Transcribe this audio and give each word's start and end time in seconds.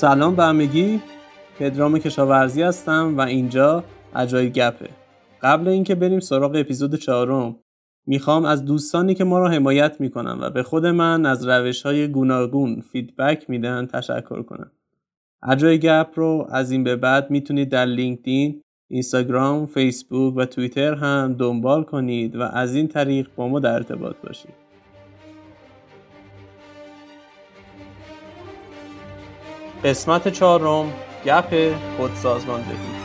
سلام 0.00 0.36
به 0.36 0.42
همگی. 0.44 1.00
پدرام 1.58 1.98
کشاورزی 1.98 2.62
هستم 2.62 3.14
و 3.18 3.20
اینجا 3.20 3.84
اجای 4.16 4.50
گپه. 4.50 4.88
قبل 5.42 5.68
اینکه 5.68 5.94
بریم 5.94 6.20
سراغ 6.20 6.54
اپیزود 6.54 6.94
چهارم 6.94 7.56
می‌خوام 8.06 8.44
از 8.44 8.64
دوستانی 8.64 9.14
که 9.14 9.24
ما 9.24 9.38
را 9.38 9.48
حمایت 9.48 10.00
می‌کنن 10.00 10.38
و 10.40 10.50
به 10.50 10.62
خود 10.62 10.86
من 10.86 11.26
از 11.26 11.48
روش 11.48 11.82
های 11.82 12.08
گوناگون 12.08 12.80
فیدبک 12.80 13.50
میدن 13.50 13.86
تشکر 13.86 14.42
کنم. 14.42 14.70
اجای 15.48 15.78
گپ 15.78 16.08
رو 16.14 16.46
از 16.50 16.70
این 16.70 16.84
به 16.84 16.96
بعد 16.96 17.30
می‌تونید 17.30 17.68
در 17.68 17.86
لینکدین 17.86 18.62
اینستاگرام، 18.90 19.66
فیسبوک 19.66 20.34
و 20.36 20.44
توییتر 20.44 20.94
هم 20.94 21.34
دنبال 21.38 21.82
کنید 21.82 22.36
و 22.36 22.42
از 22.42 22.74
این 22.74 22.88
طریق 22.88 23.28
با 23.36 23.48
ما 23.48 23.60
در 23.60 23.72
ارتباط 23.72 24.16
باشید. 24.26 24.59
قسمت 29.84 30.28
چهارم 30.28 30.92
گپ 31.24 31.74
خودسازماندهی 31.96 32.99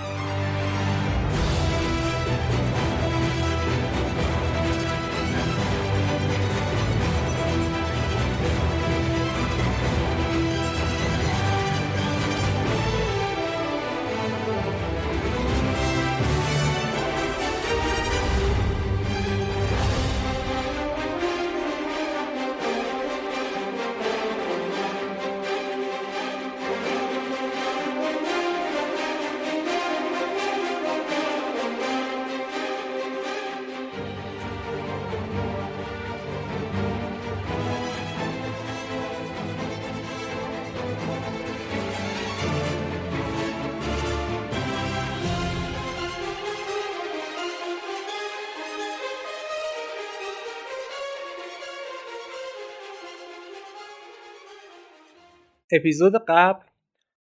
اپیزود 55.72 56.14
قبل 56.28 56.66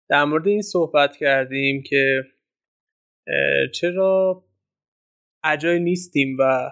در 0.08 0.24
مورد 0.24 0.46
این 0.46 0.62
صحبت 0.62 1.16
کردیم 1.16 1.82
که 1.82 2.22
چرا 3.74 4.44
اجای 5.44 5.80
نیستیم 5.80 6.36
و 6.38 6.70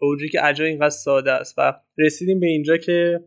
به 0.00 0.06
وجودی 0.06 0.28
که 0.28 0.46
اجای 0.46 0.68
اینقدر 0.68 0.90
ساده 0.90 1.32
است. 1.32 1.54
و 1.58 1.80
رسیدیم 1.98 2.40
به 2.40 2.46
اینجا 2.46 2.76
که 2.76 3.24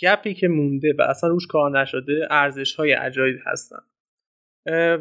گپی 0.00 0.34
که 0.34 0.48
مونده 0.48 0.94
و 0.98 1.02
اصلا 1.02 1.30
روش 1.30 1.46
کار 1.46 1.80
نشده 1.80 2.26
ارزش 2.30 2.74
های 2.74 2.94
اجایل 2.94 3.38
هستن 3.46 3.80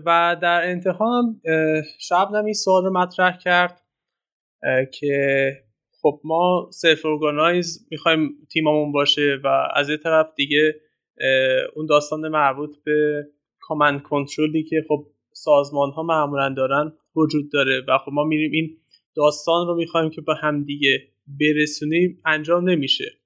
و 0.05 0.37
در 0.41 0.61
انتها 0.63 1.19
هم 1.19 1.41
شبنم 1.99 2.45
این 2.45 2.53
سوال 2.53 2.85
رو 2.85 2.93
مطرح 2.93 3.37
کرد 3.37 3.81
که 4.93 5.64
خب 6.05 6.21
ما 6.23 6.69
self-organize 6.73 7.87
می‌خوایم 7.91 8.47
تیممون 8.51 8.91
باشه 8.91 9.39
و 9.43 9.47
از 9.75 9.89
یه 9.89 9.97
طرف 9.97 10.27
دیگه 10.35 10.81
اون 11.75 11.85
داستان 11.85 12.27
مربوط 12.27 12.75
به 12.83 13.27
command 13.59 14.01
control 14.01 14.55
ی 14.56 14.63
که 14.63 14.85
خب 14.87 15.07
سازمان 15.33 15.91
ها 15.91 16.03
معمولا 16.03 16.53
دارن 16.57 16.93
وجود 17.15 17.51
داره 17.51 17.81
و 17.87 17.97
خب 17.97 18.11
ما 18.11 18.23
میریم 18.23 18.51
این 18.51 18.77
داستان 19.15 19.67
رو 19.67 19.75
می‌خوایم 19.75 20.09
که 20.09 20.21
با 20.21 20.33
هم 20.33 20.63
دیگه 20.63 21.07
برسونیم 21.27 22.21
انجام 22.25 22.69
نمیشه 22.69 23.19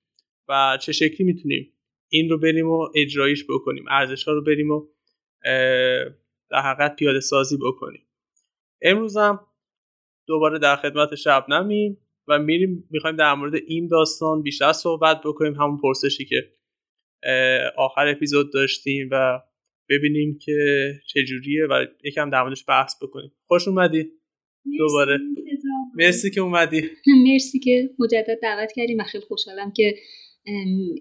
و 0.50 0.78
چه 0.82 0.92
شکلی 0.92 1.28
می‌تونیم 1.28 1.74
این 2.10 2.30
رو 2.30 2.38
بریم 2.38 2.70
و 2.70 2.88
اجرایش 2.96 3.46
بکنیم 3.50 3.86
ارزش 3.90 4.24
ها 4.24 4.34
رو 4.34 4.44
بریم 4.44 4.72
و 4.72 4.88
در 6.52 6.62
حقیقت 6.62 6.96
پیاده 6.96 7.20
سازی 7.20 7.58
بکنیم. 7.58 8.08
امروز 8.82 9.18
هم 9.18 9.40
دوباره 10.28 10.60
در 10.60 10.76
خدمت 10.76 11.16
شبنمیم. 11.16 11.98
و 12.30 12.40
میریم 12.40 12.88
می‌خوایم 12.92 13.16
در 13.16 13.34
مورد 13.34 13.56
این 13.68 13.88
داستان 13.88 14.42
بیشتر 14.42 14.74
صحبت 14.74 15.22
بکنیم 15.26 15.54
همون 15.54 15.78
پرسشی 15.78 16.26
که 16.26 16.36
آخر 17.78 18.08
اپیزود 18.08 18.54
داشتیم 18.54 19.10
و 19.12 19.40
ببینیم 19.90 20.40
که 20.42 20.54
چجوریه 21.08 21.66
و 21.70 21.86
یکم 22.04 22.30
در 22.30 22.44
موردش 22.44 22.66
بحث 22.68 23.04
بکنیم. 23.04 23.32
خوش 23.48 23.68
اومدی 23.68 24.12
دوباره. 24.78 25.20
مرسی 25.96 26.32
که 26.32 26.42
اومدی. 26.42 26.82
مرسی 27.28 27.60
که 27.60 27.90
مجدد 28.00 28.40
دعوت 28.42 28.72
کردیم 28.76 29.00
و 29.00 29.04
خیلی 29.04 29.24
خوشحالم 29.24 29.72
که 29.72 29.96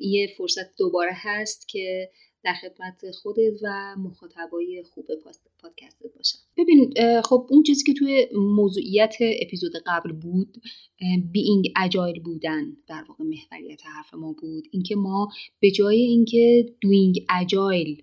یه 0.01 0.29
فرصت 0.39 0.77
دوباره 0.79 1.13
هست 1.15 1.69
که 1.69 2.11
در 2.45 2.55
خدمت 2.55 3.11
خودت 3.11 3.53
و 3.63 3.97
مخاطبای 3.99 4.83
خوب 4.83 5.07
پادکست 5.59 6.03
باشم. 6.17 6.39
ببین 6.57 6.95
خب 7.25 7.47
اون 7.51 7.63
چیزی 7.63 7.85
که 7.85 7.95
توی 7.95 8.29
موضوعیت 8.35 9.17
اپیزود 9.21 9.73
قبل 9.87 10.13
بود 10.13 10.57
بینگ 11.33 11.73
اجایل 11.77 12.21
بودن 12.23 12.77
در 12.87 13.05
واقع 13.09 13.25
محوریت 13.25 13.87
حرف 13.87 14.15
ما 14.15 14.33
بود. 14.33 14.69
اینکه 14.71 14.97
ما 14.97 15.29
به 15.61 15.71
جای 15.71 16.01
اینکه 16.01 16.75
دوینگ 16.81 17.27
اجایل 17.41 18.03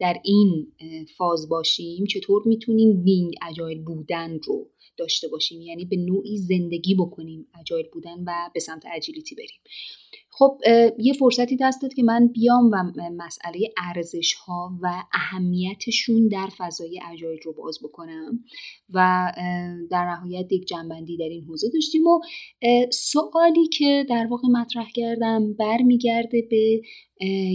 در 0.00 0.16
این 0.24 0.72
فاز 1.16 1.48
باشیم 1.48 2.04
چطور 2.04 2.42
می‌تونیم 2.46 3.04
بینگ 3.04 3.34
اجایل 3.50 3.82
بودن 3.82 4.38
رو 4.46 4.70
داشته 4.96 5.28
باشیم. 5.28 5.60
یعنی 5.60 5.84
به 5.84 5.96
نوعی 5.96 6.38
زندگی 6.38 6.94
بکنیم 6.94 7.46
اجایل 7.60 7.86
بودن 7.92 8.24
و 8.26 8.50
به 8.54 8.60
سمت 8.60 8.84
اجیلیتی 8.94 9.34
بریم. 9.34 9.60
خب 10.34 10.58
یه 10.98 11.12
فرصتی 11.12 11.56
دست 11.60 11.82
داد 11.82 11.94
که 11.94 12.02
من 12.02 12.28
بیام 12.28 12.70
و 12.72 12.92
مسئله 13.16 13.74
ارزش 13.76 14.32
ها 14.32 14.78
و 14.82 15.04
اهمیتشون 15.12 16.28
در 16.28 16.48
فضای 16.58 17.00
اجایل 17.12 17.38
رو 17.44 17.52
باز 17.52 17.78
بکنم 17.82 18.44
و 18.90 19.32
در 19.90 20.04
نهایت 20.04 20.52
یک 20.52 20.66
جمع‌بندی 20.66 21.16
در 21.16 21.24
این 21.24 21.44
حوزه 21.44 21.70
داشتیم 21.74 22.06
و 22.06 22.20
سوالی 22.90 23.68
که 23.68 24.06
در 24.08 24.26
واقع 24.30 24.48
مطرح 24.48 24.90
کردم 24.94 25.52
برمیگرده 25.52 26.42
به 26.50 26.82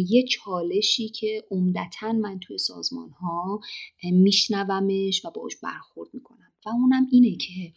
یه 0.09 0.23
چالشی 0.23 1.09
که 1.09 1.43
عمدتا 1.51 2.11
من 2.11 2.39
توی 2.39 2.57
سازمان 2.57 3.09
ها 3.09 3.59
میشنومش 4.03 5.25
و 5.25 5.31
باش 5.31 5.55
برخورد 5.63 6.09
می‌کنم. 6.13 6.46
و 6.67 6.69
اونم 6.69 7.07
اینه 7.11 7.37
که 7.37 7.73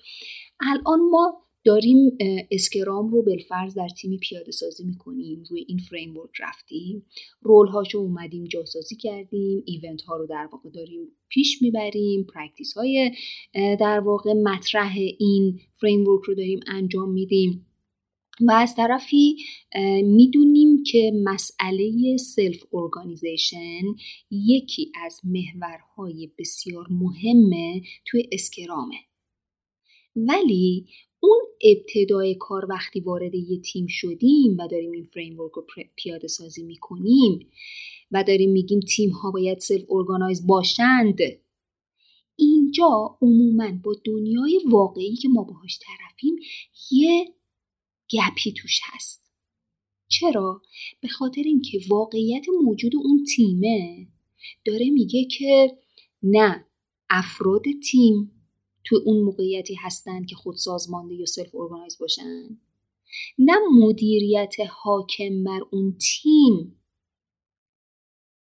الان 0.60 1.00
ما 1.10 1.46
داریم 1.64 1.96
Scrum 2.50 3.08
رو 3.08 3.22
بالفرض 3.22 3.74
در 3.74 3.88
تیمی 3.88 4.18
پیاده 4.18 4.52
سازی 4.52 4.84
می‌کنیم 4.84 5.42
روی 5.50 5.64
این 5.68 5.78
فریم 5.78 6.14
رفتیم 6.40 7.06
role 7.40 7.68
هاشو 7.68 7.98
اومدیم 7.98 8.44
جاسازی 8.44 8.96
کردیم 8.96 9.62
event 9.66 10.02
ها 10.02 10.16
رو 10.16 10.26
در 10.26 10.48
واقع 10.52 10.70
داریم 10.70 11.08
پیش 11.28 11.62
می‌بریم 11.62 12.26
practice 12.34 12.72
های 12.72 13.10
در 13.54 14.00
واقع 14.00 14.32
مطرح 14.32 14.96
این 15.18 15.60
فریم 15.80 16.04
رو 16.04 16.34
داریم 16.36 16.60
انجام 16.66 17.12
میدیم. 17.12 17.66
و 18.40 18.52
از 18.52 18.74
طرفی 18.74 19.36
می‌دونیم 20.02 20.82
که 20.82 21.12
مسئله 21.24 22.16
self-organization 22.16 23.82
یکی 24.30 24.92
از 25.04 25.20
محورهای 25.24 26.30
بسیار 26.38 26.86
مهمه 26.90 27.82
توی 28.06 28.28
Scrum 28.32 28.78
ه. 28.78 28.96
ولی 30.16 30.86
اون 31.20 31.38
ابتدای 31.62 32.34
کار 32.34 32.66
وقتی 32.70 33.00
وارد 33.00 33.34
یه 33.34 33.60
تیم 33.60 33.86
شدیم 33.88 34.56
و 34.58 34.68
داریم 34.68 34.90
این 34.90 35.04
فریم 35.04 35.36
رو 35.36 35.52
پیاده 35.96 36.28
سازی 36.28 36.62
می‌کنیم 36.62 37.50
و 38.10 38.24
داریم 38.24 38.50
میگیم 38.50 38.80
تیم 38.80 39.10
ها 39.10 39.30
باید 39.30 39.58
self-organize 39.58 40.46
باشند 40.46 41.18
اینجا 42.36 43.18
عموما 43.22 43.72
با 43.84 43.94
دنیای 44.04 44.60
واقعی 44.70 45.16
که 45.16 45.28
ما 45.28 45.44
باهاش 45.44 45.78
طرفیم 45.78 46.36
یه 46.90 47.34
gap 48.12 48.42
ی 48.42 48.52
توش 48.52 48.80
هست. 48.84 49.22
چرا؟ 50.08 50.62
به 51.00 51.08
خاطر 51.08 51.42
اینکه 51.44 51.80
واقعیت 51.88 52.46
موجود 52.62 52.96
اون 52.96 53.24
تیمه. 53.36 54.08
داره 54.64 54.90
میگه 54.90 55.24
که 55.24 55.78
نه 56.22 56.66
افراد 57.10 57.64
تیم 57.90 58.40
تو 58.84 59.00
اون 59.04 59.22
موقعیتی 59.22 59.74
هستن 59.74 60.24
که 60.24 60.36
خود 60.36 60.56
سازمانده 60.56 61.14
یا 61.14 61.26
self-organize 61.26 61.98
باشن. 61.98 62.60
نه 63.38 63.54
مدیریت 63.72 64.54
حاکم 64.70 65.44
بر 65.44 65.60
اون 65.72 65.98
تیم. 65.98 66.76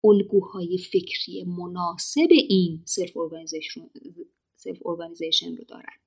الگوهای 0.03 0.77
فکری 0.77 1.43
مناسب 1.43 2.27
این 2.29 2.83
self-organization 2.85 5.55
رو 5.57 5.63
دارن. 5.67 5.99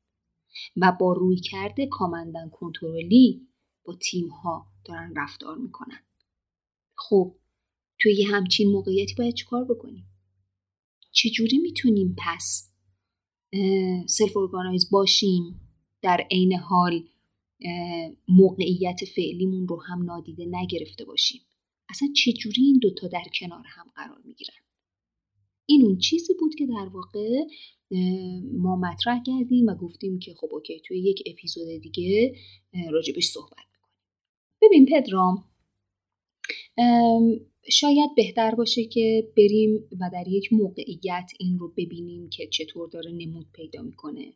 و 0.77 0.93
با 1.01 1.13
رویکرد 1.13 1.87
command 1.87 2.30
and 2.30 2.49
control 2.49 3.36
ی 3.36 3.49
با 3.85 3.95
تیم 3.95 4.29
ها 4.29 4.67
دارن 4.85 5.15
رفتار 5.17 5.59
می‌کنن. 5.59 5.99
خب 6.97 7.37
توی 8.01 8.15
یه 8.15 8.29
همچین 8.29 8.73
موقعیتی 8.73 9.15
باید 9.15 9.35
چیکار 9.35 9.65
بکنیم؟ 9.65 10.07
چجوری 11.11 11.59
می‌تونیم 11.59 12.17
پس 12.19 12.73
self-organize 14.07 14.91
باشیم 14.91 15.61
در 16.03 16.27
عین 16.31 16.53
حال 16.53 17.09
موقعیت 18.29 19.05
فعلیمون 19.17 19.69
رو 19.69 19.83
هم 19.83 20.03
نادیده 20.03 20.47
نگرفته 20.51 21.05
باشیم؟ 21.05 21.41
اصلا 21.89 22.09
چجوری 22.17 22.63
این 22.63 22.79
دوتا 22.79 23.09
در 23.09 23.25
کنار 23.35 23.65
هم 23.67 23.87
قرار 23.95 24.23
می‌گیرن؟ 24.25 24.55
این 25.67 25.83
اون 25.85 25.99
چیزی 25.99 26.35
بود 26.41 26.55
که 26.55 26.67
در 26.67 26.89
واقع 26.93 27.47
ما 28.53 28.77
مطرح 28.77 29.23
کردیم 29.27 29.67
و 29.67 29.75
گفتیم 29.75 30.19
که 30.19 30.35
خب 30.35 30.49
اوکی 30.53 30.81
توی 30.81 30.99
یک 30.99 31.23
اپیزود 31.27 31.69
دیگه 31.69 32.35
راجبش 32.91 33.25
صحبت 33.25 33.72
ببین 34.73 34.87
پدرام 34.87 35.45
شاید 37.71 38.11
بهتر 38.17 38.55
باشه 38.55 38.85
که 38.85 39.33
بریم 39.37 39.89
و 40.01 40.11
در 40.13 40.29
یک 40.29 40.53
موقعیت 40.53 41.31
این 41.39 41.59
رو 41.59 41.69
ببینیم 41.69 42.31
که 42.31 42.47
چطور 42.47 42.89
داره 42.89 43.13
نمود 43.13 43.47
پیدا 43.53 43.83
می‌کنه. 43.83 44.33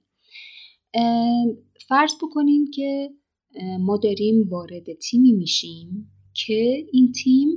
فرض 1.88 2.14
بکنیم 2.22 2.70
که 2.70 3.10
ما 3.80 3.96
داریم 3.96 4.48
وارد 4.48 4.92
تیمی 4.92 5.32
میشیم 5.32 6.12
که 6.34 6.86
این 6.92 7.12
تیم 7.12 7.48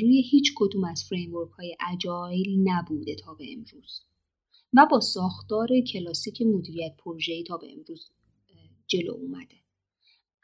روی 0.00 0.22
هیچ 0.22 0.52
کدوم 0.56 0.84
از 0.84 1.04
framework 1.04 1.50
های 1.50 1.76
agile 1.92 2.60
نبوده 2.64 3.14
تا 3.14 3.34
به 3.34 3.52
امروز 3.52 4.02
و 4.72 4.86
با 4.90 5.00
ساختار 5.00 5.68
کلاسیک 5.92 6.42
مدیریت 6.42 6.96
پروژه‌ای 6.98 7.42
تا 7.42 7.56
به 7.56 7.72
امروز 7.72 8.10
جلو 8.86 9.12
اومده. 9.12 9.67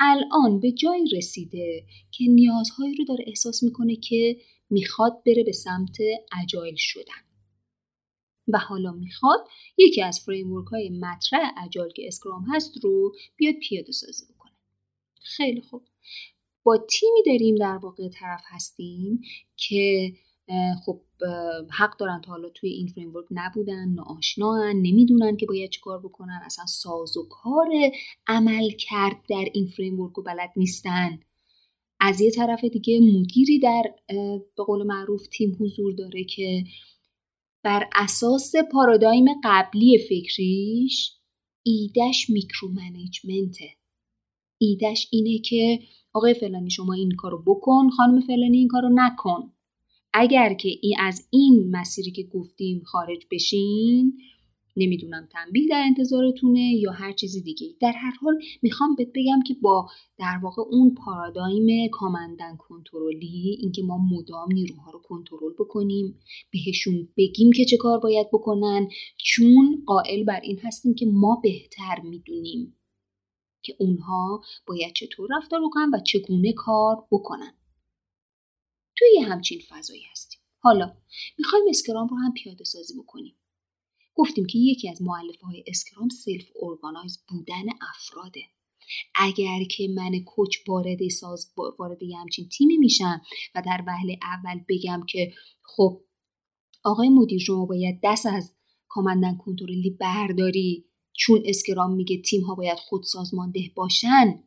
الان 0.00 0.60
به 0.60 0.72
جایی 0.72 1.08
رسیده 1.16 1.86
که 2.10 2.24
نیازهایی 2.28 2.94
رو 2.94 3.04
داره 3.04 3.24
احساس 3.26 3.62
می‌کنه 3.62 3.96
که 3.96 4.36
می‌خواد 4.70 5.22
بره 5.26 5.44
به 5.44 5.52
سمت 5.52 5.96
agile 6.42 6.74
شدن. 6.78 7.24
و 8.48 8.58
حالا 8.58 8.92
می‌خواد 8.92 9.48
یکی 9.78 10.02
از 10.02 10.20
framework 10.20 10.66
های 10.66 10.90
مطرح 10.90 11.64
agile 11.64 11.92
که 11.92 12.06
Scrum 12.06 12.44
هست 12.54 12.84
رو 12.84 13.14
بیاد 13.36 13.54
پیاده 13.54 13.92
سازی 13.92 14.24
بکنه. 14.34 14.52
خیلی 15.22 15.60
خوب. 15.60 15.82
با 16.62 16.76
تیمی 16.76 17.22
داریم 17.26 17.54
در 17.54 17.76
واقع 17.82 18.08
طرف 18.08 18.42
هستیم 18.44 19.20
که 19.56 20.12
خب 20.84 21.00
حق 21.70 21.96
دارن 21.98 22.20
تا 22.20 22.32
حالا 22.32 22.48
توی 22.48 22.70
این 22.70 22.86
framework 22.86 23.26
نبودن 23.30 23.88
ناآشنان 23.88 24.76
نمی‌دونن 24.76 25.36
که 25.36 25.46
باید 25.46 25.70
چیکار 25.70 25.98
بکنن 25.98 26.40
اصلا 26.44 26.66
ساز 26.66 27.16
و 27.16 27.28
کار 27.28 27.68
عملکرد 28.26 29.16
در 29.28 29.44
این 29.54 29.66
framework 29.66 30.12
رو 30.12 30.22
بلد 30.22 30.50
نیستن. 30.56 31.20
از 32.00 32.20
یه 32.20 32.30
طرف 32.30 32.64
دیگه 32.64 33.00
مدیری 33.00 33.58
در 33.58 33.82
به 34.56 34.64
قول 34.66 34.82
معروف 34.82 35.26
تیم 35.26 35.56
حضور 35.60 35.92
داره 35.92 36.24
که 36.24 36.64
بر 37.62 37.88
اساس 37.94 38.52
پارادایم 38.72 39.24
قبلی 39.44 39.98
فکریش 39.98 41.12
ایدش 41.62 42.30
میکرو 42.30 42.68
منیجمنته 42.68 43.70
ایدش 44.58 45.08
اینه 45.12 45.38
که 45.38 45.78
آقای 46.12 46.34
فلانی 46.34 46.70
شما 46.70 46.92
این 46.92 47.10
کارو 47.10 47.42
بکن 47.46 47.90
خانم 47.90 48.20
فلانی 48.20 48.58
این 48.58 48.68
کارو 48.68 48.88
نکن. 48.94 49.53
اگر 50.16 50.54
که 50.54 50.68
این 50.82 50.96
از 51.00 51.28
این 51.30 51.76
مسیری 51.76 52.10
که 52.10 52.22
گفتیم 52.22 52.82
خارج 52.84 53.26
بشین 53.30 54.18
نمی‌دونم 54.76 55.28
تنبیه 55.32 55.68
در 55.70 55.82
انتظارتونه 55.86 56.60
یا 56.60 56.92
هر 56.92 57.12
چیزی 57.12 57.42
دیگه 57.42 57.66
در 57.80 57.92
هر 57.92 58.12
حال 58.20 58.34
می‌خوام 58.62 58.94
بهت 58.94 59.08
بگم 59.14 59.42
که 59.46 59.54
با 59.62 59.88
در 60.18 60.40
واقع 60.42 60.62
اون 60.70 60.94
پارادایم 60.94 61.88
کامندن 61.92 62.56
کنترلی 62.56 63.58
اینکه 63.60 63.82
ما 63.82 63.98
مدام 63.98 64.52
نیروها 64.52 64.90
رو 64.90 64.98
کنترل 64.98 65.52
بکنیم 65.58 66.20
بهشون 66.52 67.08
بگیم 67.16 67.52
که 67.52 67.64
چه 67.64 67.76
کار 67.76 67.98
باید 67.98 68.26
بکنن 68.32 68.88
چون 69.16 69.82
قائل 69.86 70.24
بر 70.24 70.40
این 70.40 70.58
هستیم 70.62 70.94
که 70.94 71.06
ما 71.06 71.40
بهتر 71.42 72.00
می‌دونیم 72.04 72.76
که 73.62 73.76
اونها 73.78 74.42
باید 74.66 74.92
چطور 74.92 75.28
رفتار 75.36 75.60
بکنن 75.66 75.90
و 75.94 75.98
چگونه 76.04 76.52
کار 76.52 76.96
بکنن. 77.10 77.52
توی 78.96 79.08
یه 79.14 79.24
همچین 79.24 79.60
فضایی 79.68 80.02
هستیم. 80.12 80.40
حالا 80.58 80.96
می‌خوایم 81.38 81.64
Scrum 81.68 82.08
رو 82.08 82.16
هم 82.16 82.32
پیاده 82.32 82.64
سازی 82.64 82.94
بکنیم. 82.98 83.36
گفتیم 84.14 84.46
که 84.46 84.58
یکی 84.58 84.88
از 84.88 85.02
مؤلفه 85.02 85.46
های 85.46 85.64
Scrum 85.66 86.08
self-organize 86.08 87.18
بودن 87.28 87.64
افراده. 87.90 88.40
اگر 89.14 89.64
که 89.70 89.88
من 89.88 90.20
coach 90.24 90.56
وارد 90.68 91.08
ساز 91.08 91.52
وارد 91.78 91.98
همچین 92.20 92.48
تیمی 92.48 92.76
میشم 92.76 93.22
و 93.54 93.62
در 93.66 93.84
وهله 93.86 94.18
اول 94.22 94.60
بگم 94.68 95.02
که 95.08 95.32
خب 95.62 96.00
آقای 96.84 97.08
مدیر 97.08 97.38
شما 97.38 97.66
باید 97.66 98.00
دست 98.04 98.26
از 98.26 98.54
کامندن 98.88 99.36
کنترلی 99.36 99.90
برداری. 99.90 100.84
چون 101.16 101.42
اسکرام 101.44 101.94
میگه 101.94 102.22
تیم 102.22 102.42
ها 102.42 102.54
باید 102.54 102.78
خود 102.78 103.02
سازمانده 103.02 103.60
باشن 103.74 104.44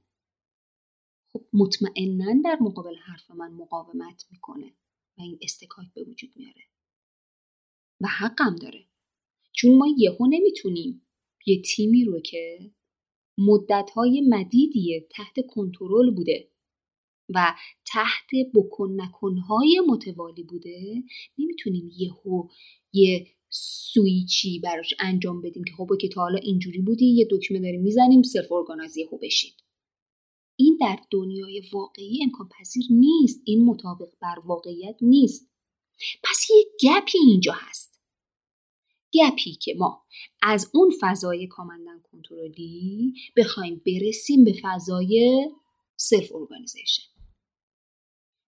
خب 1.38 1.46
مطمئنا 1.54 2.42
در 2.46 2.58
مقابل 2.62 2.96
حرف 2.96 3.32
من 3.32 3.52
مقاومت 3.52 4.26
می‌کنه 4.32 4.74
و 5.18 5.22
این 5.22 5.40
استکاک 5.42 5.86
به 5.96 6.04
وجود 6.04 6.30
میاره. 6.36 6.62
و 8.02 8.08
حقم 8.08 8.56
داره. 8.56 8.86
چون 9.54 9.78
ما 9.78 9.88
یهو 9.98 10.28
نمی‌تونیم 10.28 11.08
یه 11.46 11.62
تیمی 11.62 12.06
رو 12.06 12.20
که 12.20 12.72
مدتهای 13.38 14.22
مدیدیه 14.30 15.08
تحت 15.12 15.48
کنترل 15.48 16.12
بوده 16.12 16.52
و 17.30 17.56
تحت 17.86 18.30
بکن 18.56 19.02
نکنهای 19.02 19.82
متوالی 19.88 20.44
بوده 20.44 21.04
نمی‌تونیم 21.38 21.92
یهو 21.98 22.48
یه 22.94 23.28
سویچی 23.50 24.60
براش 24.60 24.94
انجام 25.00 25.42
بدیم 25.42 25.64
که 25.64 25.74
خب 25.74 25.90
که 26.02 26.08
تا 26.08 26.22
حالا 26.22 26.38
اینجوری 26.38 26.82
بودی 26.82 27.06
یه 27.06 27.28
دکمه 27.32 27.60
داریم 27.60 27.82
می‌زنیم 27.82 28.22
self-organize 28.22 28.98
یهو 28.98 29.18
بشید 29.18 29.67
این 30.80 30.90
در 30.90 31.00
دنیای 31.12 31.62
واقعی 31.74 32.24
امکان 32.24 32.50
پذیر 32.60 32.84
نیست. 32.90 33.42
این 33.46 33.66
مطابق 33.66 34.10
بر 34.22 34.36
واقعیت 34.46 34.96
نیست. 35.02 35.50
پس 36.24 36.50
یه 36.50 36.66
gap 36.84 37.09
ی 37.09 37.18
اینجا 37.18 37.54
هست. 37.56 38.02
gap 39.14 39.42
ی 39.42 39.52
که 39.52 39.74
ما 39.78 40.04
از 40.42 40.72
اون 40.74 40.92
فضای 41.02 41.48
command 41.48 41.85
and 41.85 42.02
control 42.12 43.01
ی 43.01 43.14
بخوایم 43.38 43.82
برسیم 43.86 44.44
به 44.44 44.54
فضای 44.62 45.46
self 45.96 46.36
organization 46.36 47.04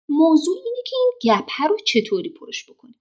موضوع 0.09 0.56
اینه 0.64 0.83
که 0.87 0.97
این 0.97 1.37
گپ 1.38 1.50
رو 1.71 1.76
چطوری 1.87 2.28
پرش 2.28 2.71
بکنیم. 2.71 3.00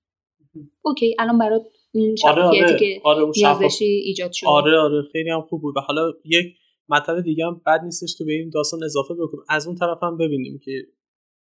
okay 0.82 1.16
الان 1.20 1.38
برای 1.38 1.62
این 1.92 2.16
آره، 2.26 2.44
آره، 2.44 2.80
که 2.80 3.02
آره 3.04 3.70
ایجاد 3.82 4.32
شد 4.32 4.48
آره 4.48 4.80
آره. 4.80 5.02
خیلی 5.12 5.30
هم 5.30 5.42
خوب 5.42 5.62
بود. 5.62 5.78
و 5.78 5.80
حالا 5.80 6.14
یک 6.26 6.56
مطلب 6.90 7.24
دیگه 7.24 7.46
هم 7.46 7.62
بد 7.66 7.82
نیستش 7.84 8.16
که 8.18 8.24
به 8.24 8.34
این 8.34 8.50
داستان 8.50 8.84
اضافه 8.84 9.14
بکنیم 9.14 9.44
از 9.50 9.68
اون 9.68 9.76
طرف 9.76 10.04
هم 10.04 10.18
ببینیم 10.18 10.60
که 10.64 10.72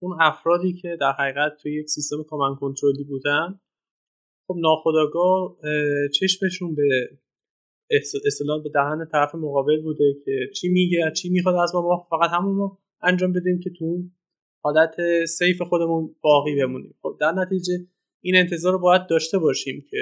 اون 0.03 0.17
افرادی 0.21 0.73
که 0.73 0.97
در 1.01 1.13
حقیقت 1.13 1.57
توی 1.63 1.81
یک 1.81 1.89
سیستم 1.89 2.23
command 2.23 2.57
control 2.57 2.99
ی 2.99 3.05
بودن 3.05 3.61
خب 4.49 4.57
ناخودآگاه 4.59 5.57
چشمشون 6.15 6.75
به 6.75 7.19
اصطلاح 8.27 8.63
به 8.63 8.69
دهن 8.69 9.09
طرف 9.13 9.35
مقابل 9.35 9.83
بوده 9.83 10.15
که 10.25 10.51
چی 10.55 10.69
میگه 10.69 11.13
چی 11.17 11.29
می‌خواد 11.29 11.55
از 11.55 11.75
ما 11.75 11.83
ما 11.83 12.07
فقط 12.11 12.31
همون 12.31 12.57
رو 12.57 12.79
انجام 13.03 13.33
بدیم 13.33 13.61
که 13.61 13.71
تو 13.71 14.03
حالت 14.65 15.25
سیف 15.25 15.63
خودمون 15.63 16.17
باقی 16.21 16.57
بمونیم. 16.57 16.95
خب 17.03 17.17
در 17.21 17.33
نتیجه 17.33 17.73
این 18.21 18.37
انتظار 18.37 18.73
رو 18.73 18.79
باید 18.79 19.07
داشته 19.07 19.39
باشیم 19.39 19.85
که 19.91 19.97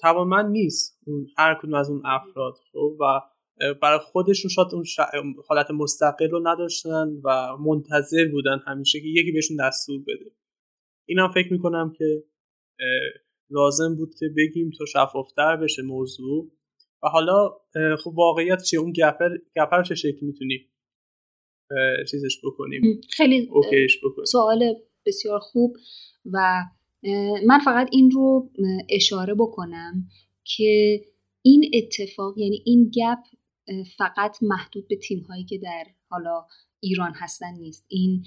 توانمند 0.00 0.50
نیست 0.50 1.00
هر 1.38 1.58
کدوم 1.62 1.74
از 1.74 1.90
اون 1.90 2.02
افراد 2.04 2.54
خب؟ 2.72 2.96
و 3.00 3.20
برای 3.82 3.98
خودشون 3.98 4.50
شاید 4.50 4.68
اون 4.72 5.34
حالت 5.48 5.70
مستقل 5.70 6.30
رو 6.30 6.48
نداشتن 6.48 7.08
و 7.24 7.56
منتظر 7.56 8.28
بودن 8.32 8.58
همیشه 8.66 9.00
که 9.00 9.06
یکی 9.06 9.32
بهشون 9.32 9.56
دستور 9.60 10.00
بده. 10.00 10.30
این 11.08 11.18
هم 11.18 11.30
فکر 11.34 11.52
می‌کنم 11.52 11.92
که 11.98 12.24
لازم 13.50 13.96
بود 13.96 14.14
که 14.18 14.26
بگیم 14.36 14.70
تا 14.78 14.84
شفافتر 14.84 15.56
بشه 15.56 15.82
موضوع. 15.82 16.52
و 17.02 17.08
حالا 17.08 17.50
خب 18.04 18.12
واقعیت 18.14 18.62
چیه؟ 18.62 18.80
اون 18.80 18.92
گپر 18.92 19.36
گپر 19.56 19.82
چه 19.82 19.94
شکلی 19.94 20.26
می‌تونیم 20.26 20.68
چیزش 22.10 22.40
بکنیم؟ 22.44 23.00
خیلی 23.10 23.50
سوال 24.24 24.74
بسیار 25.06 25.38
خوب 25.40 25.76
و 26.32 26.62
من 27.46 27.58
فقط 27.64 27.88
این 27.92 28.10
رو 28.10 28.50
اشاره 28.88 29.34
بکنم 29.34 30.08
که 30.44 31.00
این 31.42 31.70
اتفاق 31.74 32.38
یعنی 32.38 32.62
این 32.66 32.90
گپ 32.90 33.18
فقط 33.96 34.36
محدود 34.42 34.88
به 34.88 34.96
تیم 34.96 35.20
هایی 35.20 35.44
که 35.44 35.58
در 35.58 35.86
حالا 36.08 36.46
ایران 36.82 37.12
هستن 37.14 37.54
نیست. 37.54 37.84
این 37.88 38.24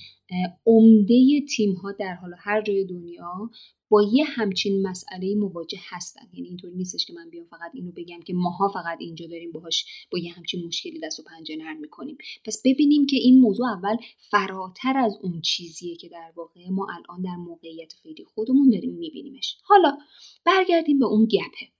عمده 0.66 1.42
تیم 1.56 1.74
ها 1.74 1.92
در 1.92 2.14
حالا 2.14 2.36
هر 2.40 2.62
جای 2.62 2.86
دنیا 2.86 3.50
با 3.90 4.04
یه 4.14 4.26
همچین 4.26 4.88
مسئله 4.88 5.36
مواجه 5.36 5.80
هستن. 5.82 6.22
یعنی 6.34 6.48
اینطوری 6.48 6.76
نیستش 6.76 7.06
که 7.06 7.14
من 7.14 7.30
بیام 7.30 7.46
فقط 7.46 7.72
اینو 7.74 7.92
بگم 7.92 8.20
که 8.20 8.34
ماها 8.34 8.68
فقط 8.68 8.98
اینجا 9.00 9.28
داریم 9.28 9.52
باهاش 9.52 9.86
با 10.12 10.18
یه 10.20 10.34
همچین 10.34 10.66
مشکلی 10.66 11.00
دست 11.00 11.20
و 11.20 11.24
پنجه 11.24 11.56
نرم 11.56 11.80
می‌کنیم. 11.80 12.18
پس 12.46 12.62
ببینیم 12.66 13.06
که 13.06 13.18
این 13.18 13.40
موضوع 13.40 13.68
اول 13.68 13.98
فراتر 14.18 14.98
از 14.98 15.18
اون 15.22 15.42
چیزیه 15.42 15.96
که 15.96 16.10
در 16.10 16.32
واقع 16.36 16.70
ما 16.70 16.88
الان 16.90 17.22
در 17.22 17.36
موقعیت 17.36 17.94
فعلی 18.04 18.24
خودمون 18.24 18.70
داریم 18.70 18.94
میبینیمش. 18.94 19.58
حالا 19.64 19.98
برگردیم 20.46 21.00
به 21.00 21.06
اون 21.06 21.26
گپه. 21.26 21.75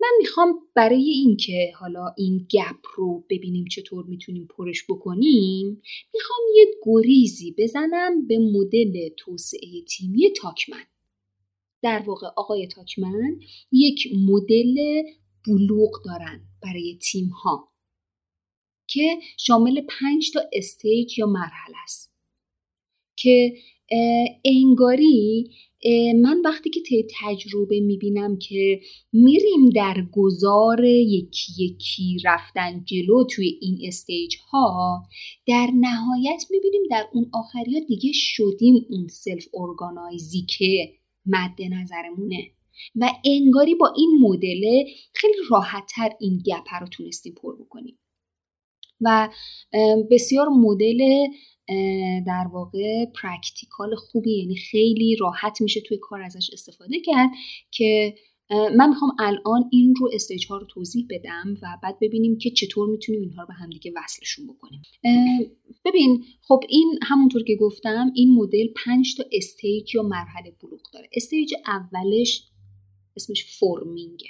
من 0.00 0.10
می‌خوام 0.18 0.58
برای 0.74 1.10
اینکه 1.10 1.72
حالا 1.76 2.14
این 2.16 2.46
گپ 2.50 2.86
رو 2.94 3.24
ببینیم 3.30 3.64
چطور 3.64 4.04
می‌تونیم 4.06 4.46
پرش 4.46 4.84
بکنیم 4.88 5.82
می‌خوام 6.14 6.40
یه 6.56 6.66
گریزی 6.82 7.54
بزنم 7.58 8.26
به 8.26 8.38
مدل 8.38 9.08
توسعه 9.16 9.82
تیمی 9.88 10.30
تاکمن. 10.36 10.84
در 11.82 12.02
واقع 12.06 12.26
آقای 12.36 12.66
تاکمن 12.66 13.40
یک 13.72 14.08
مدل 14.28 15.02
بلوغ 15.46 15.90
دارن 16.04 16.40
برای 16.62 16.98
تیم 17.02 17.28
ها 17.28 17.68
که 18.86 19.18
شامل 19.38 19.80
پنج 19.80 20.30
تا 20.34 20.40
stage 20.52 21.18
یا 21.18 21.26
مرحله 21.26 21.76
است. 21.84 22.10
که 23.16 23.54
انگاری 24.44 25.50
من 26.22 26.42
وقتی 26.44 26.70
که 26.70 27.06
تجربه 27.20 27.80
می‌بینم 27.80 28.38
که 28.38 28.80
میریم 29.12 29.70
در 29.74 30.06
گذار 30.12 30.84
یکی 30.84 31.52
یکی 31.58 32.18
رفتن 32.24 32.84
جلو 32.84 33.24
توی 33.24 33.58
این 33.60 33.78
stage 33.84 34.36
ها 34.50 35.02
در 35.46 35.70
نهایت 35.74 36.44
می‌بینیم 36.50 36.82
در 36.90 37.06
اون 37.12 37.30
آخریا 37.32 37.80
دیگه 37.88 38.10
شدیم 38.14 38.86
اون 38.90 39.08
self-organize 39.08 39.44
ی 39.54 40.46
که 40.58 40.92
مد 41.26 41.62
نظرمونه. 41.70 42.50
و 42.96 43.10
انگاری 43.24 43.74
با 43.74 43.92
این 43.96 44.18
مدل 44.20 44.84
خیلی 45.14 45.34
راحتتر 45.50 46.10
این 46.20 46.38
گپه 46.38 46.78
رو 46.80 46.86
تونستیم 46.86 47.34
پر 47.34 47.56
بکنیم. 47.56 47.98
و 49.00 49.28
بسیار 50.10 50.48
مدل 50.48 51.26
در 52.26 52.46
واقع 52.52 53.04
practical 53.22 53.94
خوبی 53.96 54.38
یعنی 54.38 54.56
خیلی 54.56 55.16
راحت 55.16 55.60
میشه 55.60 55.80
توی 55.80 55.98
کار 56.00 56.22
ازش 56.22 56.50
استفاده 56.52 57.00
کرد 57.00 57.30
که 57.70 58.14
من 58.50 58.88
می‌خوام 58.88 59.10
الان 59.18 59.68
این 59.72 59.94
رو 59.94 60.10
stage 60.12 60.46
ها 60.46 60.56
رو 60.56 60.66
توضیح 60.66 61.06
بدم 61.10 61.54
و 61.62 61.78
بعد 61.82 61.98
ببینیم 62.00 62.38
که 62.38 62.50
چطور 62.50 62.88
می‌تونیم 62.88 63.20
اینها 63.20 63.42
رو 63.42 63.48
به 63.48 63.54
همدیگه 63.54 63.92
وصلشون 63.96 64.46
بکنیم. 64.46 64.82
ببین 65.84 66.24
خب 66.42 66.60
این 66.68 66.98
همونطور 67.02 67.44
که 67.44 67.56
گفتم 67.60 68.12
این 68.14 68.34
مدل 68.34 68.66
پنج 68.84 69.14
تا 69.16 69.24
stage 69.32 69.94
یا 69.94 70.02
مرحله 70.02 70.56
بلوغ 70.62 70.80
داره. 70.92 71.08
stage 71.12 71.54
اولش 71.66 72.42
اسمش 73.16 73.44
forming 73.58 74.19
ه 74.19 74.28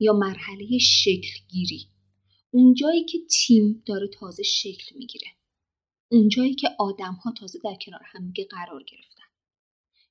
یا 0.00 0.12
مرحله 0.12 0.78
شکلگیری. 0.78 1.86
اونجایی 2.50 3.04
که 3.04 3.18
تیم 3.30 3.82
داره 3.86 4.08
تازه 4.08 4.42
شکل 4.42 4.98
می‌گیره. 4.98 5.26
اونجایی 6.10 6.54
که 6.54 6.68
آدم 6.78 7.12
ها 7.12 7.32
تازه 7.32 7.58
در 7.64 7.74
کنار 7.86 8.00
همدیگه 8.04 8.44
قرار 8.50 8.82
گرفتن. 8.82 9.24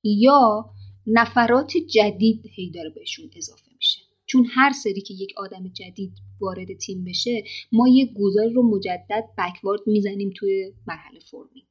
یا 0.03 0.70
نفرات 1.08 1.72
جدید 1.77 2.46
هی 2.56 2.72
داره 2.72 2.89
بهشون 2.89 3.29
اضافه 3.36 3.72
میشه. 3.75 4.01
چون 4.25 4.46
هر 4.50 4.72
سری 4.72 5.01
که 5.01 5.13
یک 5.13 5.34
آدم 5.38 5.68
جدید 5.68 6.13
وارد 6.39 6.74
تیم 6.77 7.03
بشه 7.03 7.44
ما 7.72 7.88
یه 7.88 8.13
گذاری 8.20 8.53
رو 8.53 8.63
مجدد 8.63 9.29
backward 9.38 9.82
می‌زنیم 9.88 10.34
توی 10.36 10.74
مرحله 10.88 11.20
forming 11.20 11.68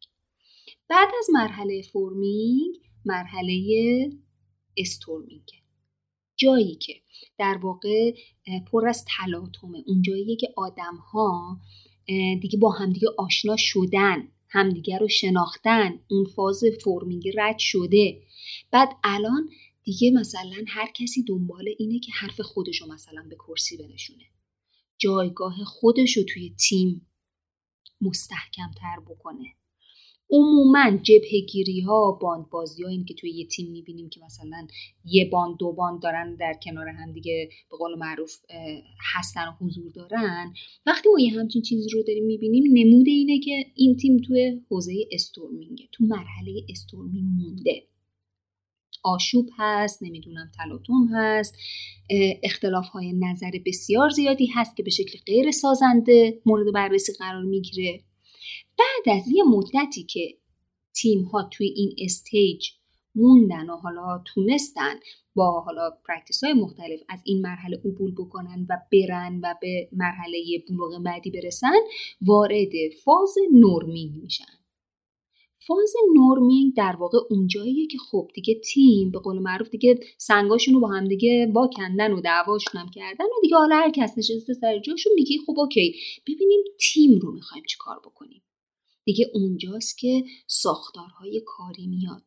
بعد 0.88 1.08
از 1.18 1.26
مرحله 1.32 1.82
forming 1.82 2.74
مرحله 3.04 4.10
storming. 4.76 5.50
جایی 6.36 6.74
که 6.74 6.94
در 7.38 7.58
واقع 7.62 8.14
پر 8.72 8.88
از 8.88 9.04
تلاطمه 9.04 9.82
اون 9.86 10.02
جاییه 10.02 10.36
که 10.36 10.48
آدم 10.56 10.96
ها 10.96 11.60
دیگه 12.40 12.58
با 12.58 12.70
همدیگه 12.70 13.08
آشنا 13.18 13.56
شدن 13.58 14.28
همدیگه 14.48 14.98
رو 14.98 15.08
شناختن 15.08 16.00
اون 16.10 16.24
فاز 16.24 16.60
forming 16.84 17.28
رد 17.36 17.58
شده. 17.58 18.22
بعد 18.70 18.88
الان 19.04 19.48
دیگه 19.84 20.10
مثلا 20.10 20.64
هر 20.68 20.90
کسی 20.94 21.22
دنبال 21.22 21.64
اینه 21.78 21.98
که 21.98 22.12
حرف 22.12 22.40
خودش 22.40 22.80
رو 22.80 22.92
مثلا 22.92 23.26
به 23.28 23.36
کرسی 23.36 23.76
بنشونه. 23.76 24.24
جایگاه 24.98 25.64
خودش 25.64 26.16
رو 26.16 26.22
توی 26.22 26.54
تیم 26.68 27.06
مستحکم 28.00 28.70
تر 28.80 29.00
بکنه. 29.00 29.54
عموما 30.30 30.96
جبهه 31.02 31.40
گیری 31.48 31.80
ها 31.80 32.18
باند 32.22 32.50
بازی 32.50 32.82
ها 32.82 32.88
این 32.88 33.04
که 33.04 33.14
توی 33.14 33.30
یه 33.30 33.46
تیم 33.46 33.70
می‌بینیم 33.70 34.08
که 34.08 34.20
مثلا 34.24 34.66
یه 35.04 35.30
باند 35.30 35.56
دو 35.58 35.72
باند 35.72 36.02
دارن 36.02 36.34
در 36.34 36.54
کنار 36.64 36.88
هم 36.88 37.12
دیگه 37.12 37.48
به 37.70 37.76
قول 37.76 37.98
معروف 37.98 38.36
هستن 39.14 39.48
و 39.48 39.66
حضور 39.66 39.92
دارن. 39.92 40.54
وقتی 40.86 41.08
ما 41.08 41.20
یه 41.20 41.40
همچین 41.40 41.62
چیزی 41.62 41.88
رو 41.90 42.02
داریم 42.02 42.24
می‌بینیم 42.24 42.64
نمود 42.72 43.08
اینه 43.08 43.38
که 43.38 43.64
این 43.74 43.96
تیم 43.96 44.16
توی 44.16 44.60
حوزه 44.70 44.94
storming 45.12 45.76
ه 45.76 45.84
تو 45.92 46.04
مرحله 46.04 46.62
storming 46.68 47.26
مونده. 47.42 47.82
آشوب 49.04 49.48
هست 49.58 50.02
نمی‌دونم 50.02 50.50
تلاطم 50.56 51.08
هست 51.12 51.56
اختلاف 52.42 52.88
های 52.88 53.12
نظر 53.12 53.50
بسیار 53.66 54.08
زیادی 54.08 54.46
هست 54.46 54.76
که 54.76 54.82
به 54.82 54.90
شکل 54.90 55.18
غیر 55.26 55.50
سازنده 55.50 56.40
مورد 56.46 56.72
بررسی 56.74 57.12
قرار 57.18 57.42
می‌گیره. 57.42 58.00
بعد 58.78 59.16
از 59.16 59.28
یه 59.28 59.44
مدتی 59.44 60.02
که 60.02 60.38
تیم 60.94 61.22
ها 61.22 61.42
توی 61.42 61.66
این 61.66 61.94
stage 61.98 62.68
موندن 63.14 63.70
و 63.70 63.76
حالا 63.76 64.22
تونستن 64.24 64.94
با 65.34 65.60
حالا 65.60 65.90
practice 66.08 66.44
های 66.44 66.52
مختلف 66.52 67.00
از 67.08 67.20
این 67.24 67.42
مرحله 67.42 67.76
عبور 67.84 68.10
بکنن 68.10 68.66
و 68.68 68.76
برن 68.92 69.40
و 69.42 69.54
به 69.60 69.88
مرحله 69.92 70.64
بلوغ 70.68 71.02
بعدی 71.04 71.30
برسن 71.30 71.76
وارد 72.22 72.72
فاز 73.04 73.34
norming 73.52 74.16
میشن. 74.22 74.58
فاز 75.66 75.94
norming 76.14 76.74
در 76.74 76.96
واقع 76.96 77.18
اونجاییه 77.30 77.86
که 77.86 77.98
خب 77.98 78.30
دیگه 78.34 78.54
تیم 78.54 79.10
به 79.10 79.18
قول 79.18 79.38
معروف 79.38 79.70
دیگه 79.70 80.00
سنگاشون 80.18 80.74
رو 80.74 80.80
با 80.80 80.88
هم 80.88 81.08
دیگه 81.08 81.52
واکندن 81.52 82.12
و 82.12 82.20
دعواشون 82.20 82.80
هم 82.80 82.88
کردن 82.88 83.24
و 83.24 83.40
دیگه 83.42 83.56
حالا 83.56 83.76
هر 83.76 83.90
کس 83.90 84.18
نشسته 84.18 84.54
سر 84.54 84.78
جاشون 84.78 85.12
میگه 85.14 85.36
خب 85.46 85.58
okay 85.58 85.94
ببینیم 86.26 86.60
تیم 86.80 87.18
رو 87.18 87.32
می‌خوایم 87.32 87.64
چی 87.68 87.76
کار 87.78 87.98
بکنیم. 88.04 88.42
دیگه 89.08 89.30
اونجاست 89.34 89.98
که 89.98 90.24
ساختارهای 90.46 91.42
کاری 91.46 91.86
میاد. 91.86 92.22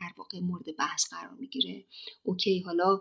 در 0.00 0.12
واقع 0.18 0.40
مورد 0.40 0.76
بحث 0.78 1.08
قرار 1.10 1.34
می‌گیره. 1.40 1.84
okay 2.22 2.60
حالا 2.60 3.00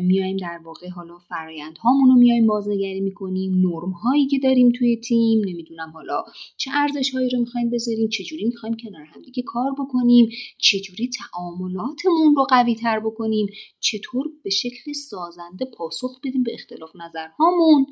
میایم 0.00 0.36
در 0.36 0.60
واقع 0.64 0.88
حالا 0.88 1.18
فرایند 1.18 1.78
هامون 1.78 2.08
رو 2.08 2.14
میایم 2.14 2.46
بازنگری 2.46 3.00
می‌کنیم. 3.00 3.54
نرم 3.54 3.90
هایی 3.90 4.26
که 4.26 4.38
داریم 4.38 4.72
توی 4.78 4.96
تیم 4.96 5.38
نمی‌دونم 5.38 5.90
حالا 5.90 6.24
چه 6.56 6.70
ارزش 6.74 7.14
هایی 7.14 7.30
رو 7.30 7.40
می‌خوایم 7.40 7.70
بذاریم 7.70 8.08
چجوری 8.08 8.44
می‌خوایم 8.44 8.76
کنار 8.76 9.02
همدیگه 9.02 9.42
کار 9.46 9.72
بکنیم 9.78 10.28
چجوری 10.58 11.10
تعاملاتمون 11.18 12.36
رو 12.36 12.44
قوی 12.44 12.74
تر 12.74 13.00
بکنیم 13.00 13.46
چطور 13.80 14.26
به 14.44 14.50
شکل 14.50 14.92
سازنده 14.92 15.64
پاسخ 15.64 16.20
بدیم 16.24 16.42
به 16.42 16.54
اختلاف 16.54 16.90
نظرهامون. 16.96 17.86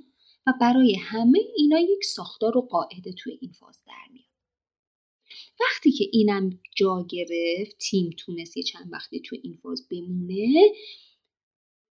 و 0.46 0.52
برای 0.60 0.94
همه 0.94 1.38
اینا 1.56 1.80
یک 1.80 2.04
ساختار 2.04 2.58
و 2.58 2.60
قاعده 2.60 3.12
توی 3.12 3.38
این 3.40 3.52
فاز 3.52 3.82
در 3.86 4.12
میاد. 4.12 4.24
وقتی 5.60 5.92
که 5.92 6.04
اینم 6.12 6.60
جا 6.76 7.06
گرفت 7.10 7.78
تیم 7.78 8.10
تونست 8.18 8.56
یه 8.56 8.62
چند 8.62 8.92
وقتی 8.92 9.20
توی 9.20 9.40
این 9.42 9.56
فاز 9.62 9.88
بمونه 9.88 10.72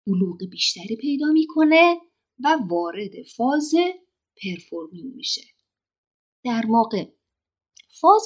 بلوغ 0.07 0.37
بیشتری 0.49 0.95
پیدا 0.95 1.25
می‌کنه 1.25 1.97
و 2.39 2.57
وارد 2.69 3.23
فاز 3.23 3.73
performing 4.43 5.15
میشه. 5.15 5.41
در 6.43 6.65
واقع 6.69 7.05
فاز 7.87 8.23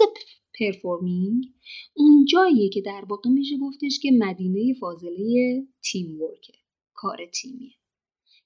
performing 0.60 1.54
اون 1.94 2.26
جاییه 2.26 2.70
که 2.70 2.82
در 2.82 3.06
واقع 3.10 3.30
میشه 3.30 3.58
گفتش 3.58 4.00
که 4.02 4.12
مدینه 4.12 4.74
فاضله 4.74 5.68
teamwork 5.84 6.22
ه 6.22 6.54
کار 6.94 7.18
تیمیه. 7.26 7.74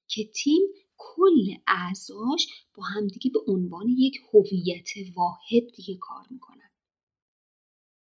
که 0.08 0.26
تیم 0.26 0.62
کل 1.00 1.56
اعضاش 1.68 2.48
با 2.76 2.84
همدیگه 2.84 3.32
به 3.32 3.40
عنوان 3.48 3.90
یک 3.90 4.22
هویت 4.34 4.90
واحد 5.16 5.68
دیگه 5.76 5.98
کار 6.02 6.28
می‌کنن. 6.30 6.72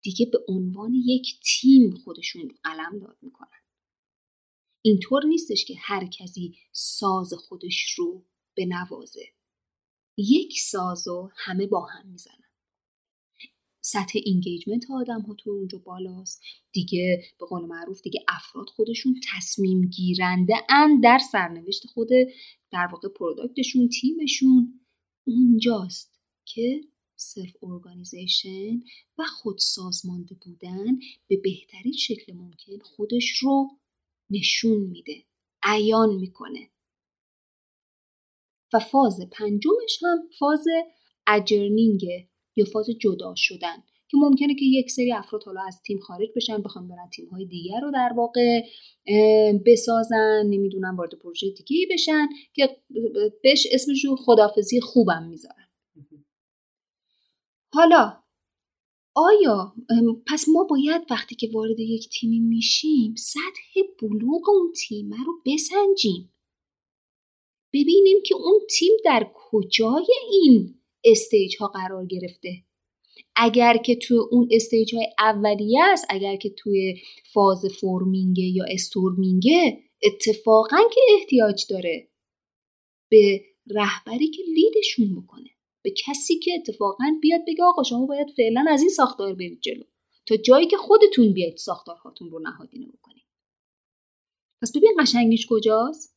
دیگه 0.02 0.26
به 0.26 0.38
عنوان 0.48 0.94
یک 0.94 1.40
تیم 1.40 1.94
خودشون 1.94 2.58
قلمداد 2.64 3.18
می‌کنن. 3.22 3.62
اینطور 4.82 5.26
نیستش 5.26 5.64
که 5.64 5.74
هر 5.78 6.06
کسی 6.06 6.58
ساز 6.72 7.32
خودش 7.32 7.90
رو 7.98 8.26
بنوازه 8.54 9.24
یک 10.16 10.60
ساز 10.60 11.08
رو 11.08 11.30
همه 11.36 11.66
با 11.66 11.86
هم 11.86 12.06
می‌زنن. 12.08 12.45
سطح 13.88 14.18
engagement 14.24 14.90
آدم 14.90 15.20
ها 15.20 15.34
تو 15.34 15.50
اونجا 15.50 15.78
بالاست. 15.78 16.42
دیگه 16.72 17.24
به 17.40 17.46
قول 17.46 17.64
معروف 17.64 18.02
دیگه 18.02 18.24
افراد 18.28 18.68
خودشون 18.68 19.20
تصمیم 19.32 19.86
گیرنده 19.86 20.54
ان 20.68 21.00
در 21.00 21.18
سرنوشت 21.32 21.86
خود 21.86 22.08
در 22.70 22.88
واقع 22.92 23.08
product 23.08 23.59
شون 23.59 23.88
تیمشون. 23.88 24.80
اونجاست 25.26 26.20
که 26.44 26.80
self 27.16 27.56
organization 27.62 28.82
و 29.18 29.22
خود 29.24 29.58
سازمانده 29.58 30.36
بودن 30.44 30.98
به 31.28 31.36
بهترین 31.36 31.92
شکل 31.92 32.34
ممکن 32.34 32.78
خودش 32.82 33.38
رو 33.42 33.70
نشون 34.30 34.78
میده 34.78 35.24
عیان 35.62 36.14
می‌کنه. 36.14 36.70
و 38.72 38.78
فاز 38.78 39.20
پنجمش 39.32 39.98
هم 40.02 40.18
فاز 40.38 40.64
اجرنینگ 41.26 42.04
یا 42.56 42.64
فاز 42.64 42.86
جدا 43.00 43.34
شدن 43.36 43.76
که 44.08 44.16
ممکنه 44.16 44.54
که 44.54 44.64
یک 44.64 44.90
سری 44.90 45.12
افراد 45.12 45.42
حالا 45.42 45.60
از 45.66 45.80
تیم 45.82 45.98
خارج 45.98 46.28
بشن 46.36 46.62
بخوام 46.62 46.88
برن 46.88 47.10
تیم 47.10 47.28
های 47.28 47.46
دیگر 47.46 47.80
رو 47.82 47.90
در 47.90 48.12
واقع 48.16 48.60
بسازن 49.66 50.42
نمی‌دونم 50.50 50.96
وارد 50.96 51.14
پروژه 51.14 51.46
دیگه 51.50 51.86
بشن 51.90 52.28
که 52.54 52.76
بهش 53.42 53.66
اسمش 53.72 54.04
رو 54.04 54.16
خدافزی 54.16 54.80
خوبم 54.80 55.22
می‌ذارن. 55.28 55.68
حالا 57.72 58.22
آیا 59.14 59.74
پس 60.26 60.44
ما 60.48 60.64
باید 60.64 61.02
وقتی 61.10 61.34
که 61.34 61.50
وارد 61.54 61.78
یک 61.78 62.08
تیمی 62.08 62.40
میشیم 62.40 63.14
سطح 63.14 63.80
بلوغ 64.02 64.48
اون 64.48 64.72
تیم 64.72 65.10
رو 65.12 65.42
بسنجیم؟ 65.46 66.32
ببینیم 67.72 68.18
که 68.26 68.34
اون 68.34 68.60
تیم 68.70 68.92
در 69.04 69.30
کجای 69.34 70.06
این 70.30 70.80
stage 71.06 71.56
ها 71.56 71.66
قرار 71.66 72.06
گرفته. 72.06 72.62
اگر 73.36 73.76
که 73.76 73.96
توی 73.96 74.18
اون 74.30 74.48
stage 74.50 74.94
های 74.94 75.06
اولیه 75.18 75.84
است 75.84 76.06
اگر 76.08 76.36
که 76.36 76.50
توی 76.50 77.00
فاز 77.32 77.64
forming 77.80 78.38
یا 78.38 78.64
storming 78.70 79.66
ه 79.66 79.78
اتفاقا 80.02 80.78
که 80.94 81.00
احتیاج 81.18 81.66
داره 81.70 82.08
به 83.10 83.40
رهبری 83.70 84.30
که 84.30 84.42
لیدشون 84.42 85.22
بکنه 85.22 85.50
به 85.84 85.94
کسی 86.06 86.38
که 86.38 86.52
اتفاقا 86.54 87.04
بیاد 87.22 87.40
بگه 87.48 87.64
آقا 87.64 87.82
شما 87.82 88.06
باید 88.06 88.30
فعلا 88.36 88.64
از 88.68 88.80
این 88.80 88.90
ساختار 88.90 89.34
برید 89.34 89.60
جلو 89.60 89.84
تا 90.26 90.36
جایی 90.36 90.66
که 90.66 90.76
خودتون 90.76 91.32
بیاید 91.32 91.56
ساختارهاتون 91.56 92.30
رو 92.30 92.38
نهادینه 92.38 92.86
بکنید. 92.86 93.26
پس 94.62 94.76
ببین 94.76 94.94
قشنگیش 95.00 95.46
کجاست؟ 95.50 96.16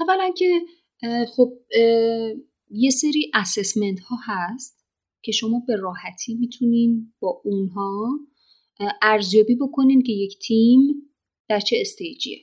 اولا 0.00 0.32
که 0.36 0.60
خب 1.36 1.52
یه 2.70 2.90
سری 2.90 3.30
اسسمنت 3.34 4.00
ها 4.00 4.16
هست 4.24 4.84
که 5.22 5.32
شما 5.32 5.62
به 5.66 5.76
راحتی 5.76 6.34
می‌تونین 6.34 7.12
با 7.20 7.42
اونها 7.44 8.18
ارزیابی 9.02 9.54
بکنین 9.54 10.02
که 10.02 10.12
یک 10.12 10.38
تیم 10.38 10.80
در 11.48 11.60
چه 11.60 11.76
استیجیه. 11.80 12.38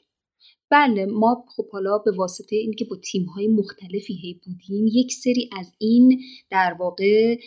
بله 0.71 1.05
ما 1.05 1.45
خب 1.55 1.69
حالا 1.69 1.97
به 1.97 2.11
واسطه 2.11 2.55
اینکه 2.55 2.85
با 2.85 2.95
تیم 2.95 3.23
های 3.23 3.47
مختلفی 3.47 4.13
هی 4.13 4.41
بودیم 4.45 4.87
یک 4.87 5.13
سری 5.13 5.49
از 5.59 5.73
این 5.79 6.21
در 6.49 6.75
واقع 6.79 7.37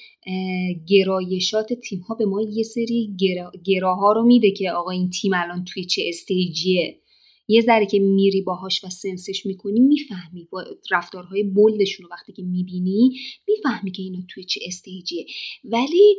گرایشات 0.89 1.73
تیم 1.73 2.01
ها 2.01 2.15
به 2.15 2.27
ما 2.27 2.43
یه 2.43 2.63
سری 2.63 3.17
گراها 3.65 4.13
رو 4.13 4.25
میده 4.25 4.51
که 4.51 4.71
آقا 4.71 4.91
این 4.91 5.11
تیم 5.11 5.33
الان 5.35 5.65
توی 5.65 5.85
چه 5.85 6.03
استیجیه. 6.09 7.01
یه 7.51 7.61
ذره 7.61 7.87
که 7.87 7.99
میری 7.99 8.43
باهاش 8.43 8.85
و 8.85 8.89
سنسش 8.89 9.47
می‌کنی 9.47 9.81
می‌فهمی. 9.81 10.49
با 10.51 10.65
رفتارهای 10.91 11.43
بلدشون 11.43 12.05
رو 12.05 12.11
وقتی 12.11 12.33
که 12.33 12.43
می‌بینی 12.43 13.19
می‌فهمی 13.49 13.91
که 13.91 14.03
اینا 14.03 14.21
توی 14.29 14.45
چه 14.45 14.61
استیجیه. 14.67 15.27
ولی 15.65 16.17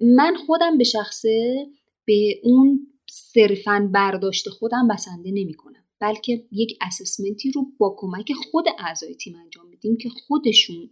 من 0.00 0.36
خودم 0.46 0.78
به 0.78 0.84
شخصه 0.84 1.66
به 2.04 2.40
اون 2.42 2.86
صرفا 3.10 3.90
برداشت 3.94 4.48
خودم 4.48 4.88
بسنده 4.88 5.30
نمی‌کنم. 5.30 5.84
بلکه 6.00 6.44
یک 6.52 6.78
اسسمنتی 6.80 7.52
رو 7.52 7.66
با 7.78 7.94
کمک 7.98 8.32
خود 8.32 8.64
اعضای 8.78 9.14
تیم 9.14 9.36
انجام 9.36 9.68
میدیم 9.68 9.96
که 9.96 10.08
خودشون 10.08 10.90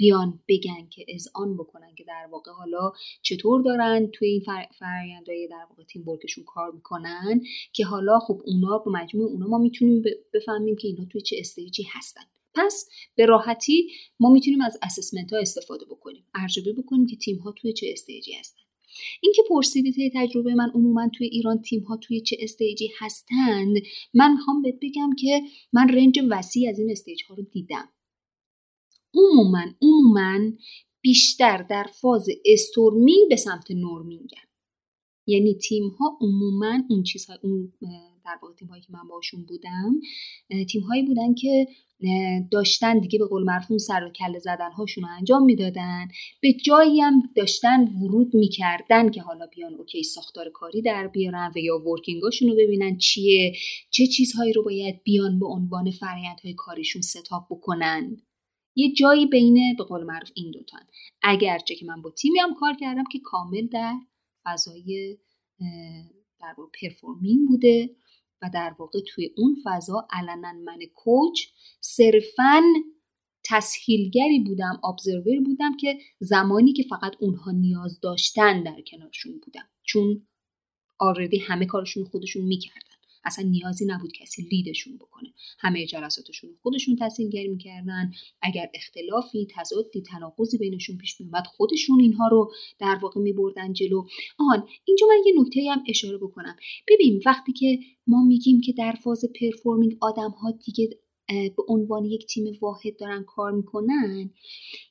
بیان 0.00 0.40
بگن 0.48 0.88
که 0.90 1.06
آن 1.34 1.56
بکنن 1.56 1.94
که 1.94 2.04
در 2.04 2.28
واقع 2.32 2.52
حالا 2.52 2.92
چطور 3.22 3.62
دارن 3.62 4.06
توی 4.12 4.28
این 4.28 4.40
فرآیندهای 4.78 5.48
در 5.48 5.66
واقع 5.70 5.84
تیم 5.84 6.08
ورکشون 6.08 6.44
کار 6.44 6.70
می‌کنن 6.70 7.40
که 7.72 7.84
حالا 7.84 8.18
خب 8.18 8.42
اونا 8.44 8.78
با 8.78 8.92
مجموع 8.92 9.30
اونا 9.30 9.46
ما 9.46 9.58
می‌تونیم 9.58 10.02
بفهمیم 10.34 10.76
که 10.76 10.88
اینا 10.88 11.04
توی 11.04 11.20
چه 11.20 11.36
استیجی 11.38 11.86
هستن. 11.92 12.22
پس 12.54 12.88
به 13.14 13.26
راحتی 13.26 13.90
ما 14.20 14.30
می‌تونیم 14.30 14.60
از 14.60 14.78
assessment 14.82 15.32
ها 15.32 15.38
استفاده 15.38 15.84
بکنیم. 15.84 16.24
ارزیابی 16.34 16.72
بکنیم 16.72 17.06
که 17.06 17.16
تیم 17.16 17.38
ها 17.38 17.52
توی 17.52 17.72
چه 17.72 17.86
stage 17.92 18.25
ی 18.25 18.32
هستن. 18.32 18.60
اینکه 19.20 19.42
پرسیدید 19.48 20.12
تجربه 20.14 20.54
من 20.54 20.70
عموما 20.74 21.08
توی 21.08 21.26
ایران 21.26 21.62
تیم 21.62 21.82
ها 21.82 21.96
توی 21.96 22.20
چه 22.20 22.36
stage 22.40 22.82
ی 22.82 22.90
هستند 22.98 23.76
من 24.14 24.32
می‌خوام 24.32 24.62
بهت 24.62 24.78
بگم 24.82 25.10
که 25.18 25.42
من 25.72 25.88
range 25.88 26.20
وسیع 26.30 26.70
از 26.70 26.78
این 26.78 26.90
stage 26.90 27.22
ها 27.28 27.34
رو 27.34 27.42
دیدم. 27.42 27.88
عموما 29.14 29.64
عموما 29.82 30.50
بیشتر 31.00 31.62
در 31.62 31.86
فاز 32.00 32.26
storming 32.44 33.28
به 33.28 33.36
سمت 33.36 33.70
norming 33.70 34.40
ن 34.40 34.50
یعنی 35.26 35.54
تیم 35.54 35.88
ها 35.88 36.18
عموما 36.20 36.78
اون 36.90 37.02
چیزها 37.02 37.36
اون 37.42 37.72
در 38.24 38.38
واقع 38.42 38.54
تیم 38.54 38.68
هایی 38.68 38.82
که 38.82 38.92
من 38.92 39.08
باشون 39.08 39.44
بودم 39.44 40.00
تیم 40.68 40.82
هایی 40.82 41.02
بودن 41.02 41.34
که 41.34 41.66
داشتن 42.50 42.98
دیگه 42.98 43.18
به 43.18 43.26
قول 43.26 43.44
مرفون 43.44 43.78
سر 43.78 44.04
و 44.04 44.10
کله 44.10 44.38
زدن 44.38 44.72
هاشون 44.72 45.04
رو 45.04 45.10
انجام 45.18 45.44
می‌دادن. 45.44 46.08
به 46.40 46.52
جایی 46.52 47.00
هم 47.00 47.22
داشتن 47.36 47.84
ورود 47.84 48.34
می‌کردن 48.34 49.10
که 49.10 49.22
حالا 49.22 49.46
بیان 49.46 49.74
اوکی 49.74 50.02
ساختار 50.02 50.50
کاری 50.54 50.82
در 50.82 51.06
بیارن 51.06 51.52
و 51.56 51.58
یا 51.58 51.78
ورکینگاشون 51.78 52.48
رو 52.48 52.54
ببینن 52.54 52.98
چیه 52.98 53.52
چه 53.90 54.06
چیزهایی 54.06 54.52
رو 54.52 54.62
باید 54.62 55.02
بیان 55.04 55.38
به 55.38 55.46
عنوان 55.46 55.90
فرایندهای 55.90 56.54
کاریشون 56.54 57.02
ستاپ 57.02 57.46
بکنن. 57.50 58.16
یه 58.74 58.92
جایی 58.92 59.26
بین 59.26 59.76
به 59.78 59.84
قول 59.84 60.04
معروف 60.04 60.30
این 60.34 60.50
دوتا 60.50 60.78
اگرچه 61.22 61.74
که 61.74 61.86
من 61.86 62.02
با 62.02 62.10
تیمی 62.10 62.38
هم 62.38 62.54
کار 62.54 62.74
کردم 62.80 63.04
که 63.12 63.18
کامل 63.24 63.66
در 63.66 63.94
فضای 64.44 65.18
در 66.40 66.54
واقع 66.58 66.70
performing 66.82 67.48
بوده 67.48 67.96
و 68.42 68.50
در 68.54 68.74
واقع 68.78 68.98
توی 69.06 69.30
اون 69.36 69.56
فضا 69.64 70.08
عملا 70.10 70.52
من 70.52 70.78
coach 70.94 71.46
صرفا 71.80 72.62
تسهیلگری 73.44 74.40
بودم 74.46 74.80
observer 74.84 75.34
ی 75.34 75.40
بودم 75.40 75.76
که 75.76 75.98
زمانی 76.18 76.72
که 76.72 76.82
فقط 76.82 77.12
اونها 77.20 77.50
نیاز 77.50 78.00
داشتن 78.00 78.62
در 78.62 78.80
کنارشون 78.86 79.40
بودم. 79.44 79.68
چون 79.82 80.26
already 80.98 81.38
همه 81.38 81.66
کارشون 81.66 82.04
خودشون 82.04 82.44
می‌کردن. 82.44 82.89
اصلا 83.24 83.48
نیازی 83.48 83.86
نبود 83.86 84.12
کسی 84.12 84.42
lead 84.42 84.69
شون 84.69 84.96
بکنه. 84.96 85.32
همه 85.58 85.86
جلساتشون 85.86 86.50
خودشون 86.62 86.96
تسهیلگری 86.96 87.48
می‌کردن. 87.48 88.12
اگر 88.42 88.70
اختلافی 88.74 89.48
تضادی 89.56 90.02
تناقضی 90.02 90.58
بینشون 90.58 90.96
پیش 90.96 91.20
میومد 91.20 91.46
خودشون 91.46 92.00
اینها 92.00 92.28
رو 92.28 92.52
در 92.78 92.98
واقع 93.02 93.20
میبردن 93.20 93.72
جلو. 93.72 94.04
آن 94.38 94.68
اینجا 94.84 95.06
من 95.06 95.22
یه 95.26 95.40
نکته 95.40 95.60
هم 95.70 95.84
اشاره 95.88 96.18
بکنم. 96.18 96.56
ببین 96.88 97.22
وقتی 97.26 97.52
که 97.52 97.78
ما 98.06 98.24
میگیم 98.24 98.60
که 98.60 98.72
در 98.72 98.92
فاز 98.92 99.24
پرفورمینگ 99.40 99.96
آدم 100.00 100.30
ها 100.30 100.50
دیگه 100.50 100.88
به 101.56 101.62
عنوان 101.68 102.04
یک 102.04 102.26
تیم 102.26 102.58
واحد 102.60 102.96
دارن 102.98 103.24
کار 103.24 103.52
می‌کنن 103.52 104.30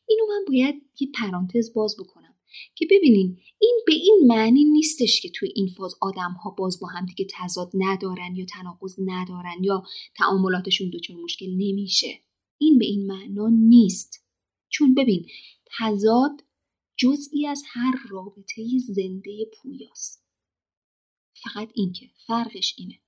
اینو 0.07 0.23
من 0.27 0.45
باید 0.47 0.75
یه 0.99 1.07
پرانتز 1.15 1.73
باز 1.73 1.95
بکنم. 1.99 2.28
که 2.75 2.87
ببینین 2.91 3.37
این 3.59 3.79
به 3.87 3.93
این 3.93 4.23
معنی 4.27 4.63
نیستش 4.63 5.21
که 5.21 5.29
توی 5.29 5.49
این 5.55 5.67
فاز 5.67 5.95
آدم 6.01 6.31
ها 6.43 6.49
باز 6.49 6.79
با 6.79 6.87
هم 6.87 7.05
دیگه 7.05 7.27
تضاد 7.31 7.71
ندارن 7.73 8.35
یا 8.35 8.45
تناقض 8.45 8.95
ندارن 9.05 9.63
یا 9.63 9.83
تعاملاتشون 10.15 10.89
دچار 10.89 11.17
مشکل 11.17 11.49
نمیشه. 11.49 12.19
این 12.57 12.77
به 12.77 12.85
این 12.85 13.07
معنا 13.07 13.47
نیست. 13.49 14.25
چون 14.69 14.95
ببین 14.95 15.25
تضاد 15.79 16.43
جزئی 16.97 17.47
از 17.47 17.63
هر 17.67 17.93
رابطه 18.09 18.63
زنده 18.87 19.45
پویاست. 19.53 20.25
فقط 21.33 21.69
این 21.73 21.93
که 21.93 22.09
فرقش 22.27 22.75
اینه 22.77 22.99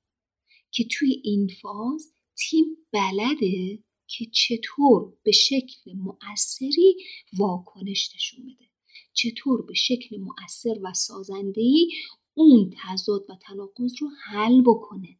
که 0.72 0.88
توی 0.92 1.22
این 1.24 1.48
فاز 1.62 2.14
تیم 2.36 2.66
بلده 2.92 3.84
که 4.08 4.26
چطور 4.26 5.14
به 5.24 5.32
شکل 5.32 5.94
مؤثری 5.94 6.96
واکنش 7.34 8.16
نشون 8.16 8.46
بده. 8.46 8.71
چطور 9.14 9.66
به 9.66 9.74
شکل 9.74 10.18
مؤثر 10.18 10.80
و 10.84 10.94
سازندهی 10.94 11.88
اون 12.34 12.74
تضاد 12.84 13.26
و 13.30 13.36
تناقض 13.36 13.94
رو 14.02 14.08
حل 14.24 14.62
بکنه؟ 14.62 15.18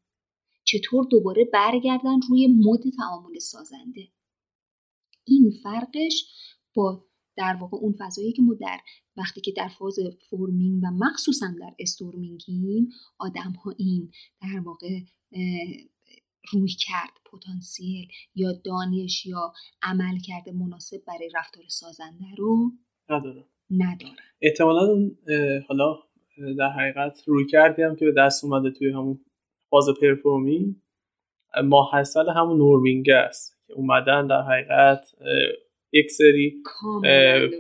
چطور 0.64 1.08
دوباره 1.12 1.46
برگردن 1.54 2.22
روی 2.30 2.48
مد 2.48 2.94
تعامل 2.98 3.40
سازنده؟ 3.40 4.08
این 5.24 5.52
فرقش 5.64 6.26
با 6.74 7.06
در 7.36 7.58
واقع 7.62 7.78
اون 7.78 7.96
فضایی 8.00 8.34
که 8.34 8.42
ما 8.42 8.54
در 8.54 8.80
وقتی 9.18 9.42
که 9.42 9.52
در 9.52 9.68
فاز 9.68 9.96
forming 10.30 10.84
و 10.84 10.92
مخصوصا 10.92 11.48
در 11.60 11.76
storming 11.80 12.68
یم 12.68 12.90
آدم 13.20 13.52
ها 13.52 13.74
این 13.78 14.12
در 14.42 14.60
واقع 14.60 15.00
رویکرد 16.52 17.12
پتانسیل 17.32 18.08
یا 18.36 18.52
دانش 18.52 19.26
یا 19.26 19.54
عملکرد 19.82 20.52
مناسب 20.52 21.04
برای 21.08 21.30
رفتار 21.36 21.66
سازنده 21.68 22.36
رو 22.38 22.72
ندارن 23.10 23.46
ندارن 23.72 24.16
احتمالا 24.42 24.82
اون 24.82 25.18
حالا 25.68 25.96
در 26.58 26.70
حقیقت 26.70 27.24
رویکردی 27.28 27.82
هم 27.82 27.96
که 27.96 28.06
به 28.06 28.14
دست 28.18 28.44
اومده 28.44 28.72
توی 28.72 28.90
همون 28.90 29.20
فاز 29.70 29.86
performing 30.02 30.76
ماحصل 31.64 32.30
همون 32.36 32.58
norming 32.58 33.10
است 33.10 33.58
که 33.68 33.74
اومدن 33.74 34.28
در 34.28 34.42
حقیقت 34.42 35.06
یک 35.94 36.12
سری 36.12 36.64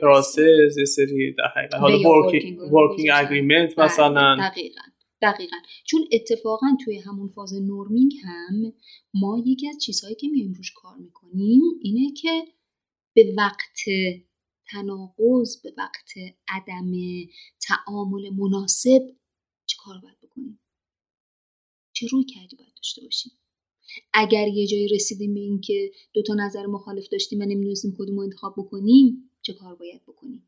process 0.01 0.77
یه 0.77 0.85
سری 0.85 1.35
در 1.37 1.47
حقیقت 1.55 1.75
حالا 1.75 1.97
working 2.71 3.09
agreement 3.13 3.79
مثلا. 3.79 4.37
دقیقا 4.51 4.81
دقیقا. 5.21 5.57
چون 5.85 6.01
اتفاقا 6.11 6.67
توی 6.85 6.99
همون 6.99 7.27
فاز 7.27 7.53
norming 7.67 8.11
هم 8.23 8.73
ما 9.13 9.43
یکی 9.45 9.69
از 9.69 9.77
چیزهایی 9.85 10.15
که 10.15 10.27
میایم 10.27 10.53
روش 10.53 10.71
کار 10.75 10.93
می‌کنیم 10.99 11.61
اینه 11.81 12.13
که 12.21 12.29
به 13.15 13.33
وقت 13.37 13.79
تناقض 14.71 15.61
به 15.61 15.73
وقت 15.77 16.11
عدم 16.47 16.91
تعامل 17.61 18.29
مناسب 18.29 19.15
چه 19.65 19.77
کار 19.83 19.97
باید 20.03 20.17
بکنیم؟ 20.21 20.59
چه 21.93 22.07
روی 22.07 22.23
کردی 22.23 22.55
باید 22.55 22.73
داشته 22.75 23.01
باشیم 23.01 23.31
اگر 24.13 24.47
یه 24.47 24.67
جایی 24.67 24.87
رسیدیم 24.87 25.33
به 25.33 25.39
اینکه 25.39 25.91
دو 26.13 26.21
تا 26.21 26.33
نظر 26.33 26.65
مخالف 26.65 27.07
داشتیم 27.11 27.39
و 27.39 27.43
نمی‌دونستیم 27.43 27.95
کدوم 27.97 28.15
رو 28.15 28.21
انتخاب 28.21 28.53
بکنیم 28.57 29.31
چه 29.41 29.53
کار 29.53 29.75
باید 29.75 30.01
بکنیم؟ 30.01 30.47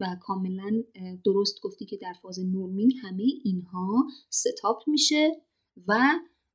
و 0.00 0.16
کاملا 0.20 0.84
درست 1.24 1.60
گفتی 1.60 1.86
که 1.86 1.96
در 1.96 2.12
فاز 2.22 2.38
نورمینگ 2.38 2.92
همه 3.02 3.24
اینها 3.44 4.06
ستاپ 4.30 4.82
میشه 4.86 5.42
و 5.88 5.94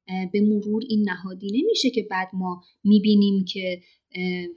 به 0.08 0.42
مرور 0.42 0.84
این 0.90 1.10
نهادی 1.10 1.64
نمیشه 1.64 1.90
که 1.90 2.08
بعد 2.12 2.28
ما 2.34 2.64
می‌بینیم 2.84 3.46
که 3.46 3.82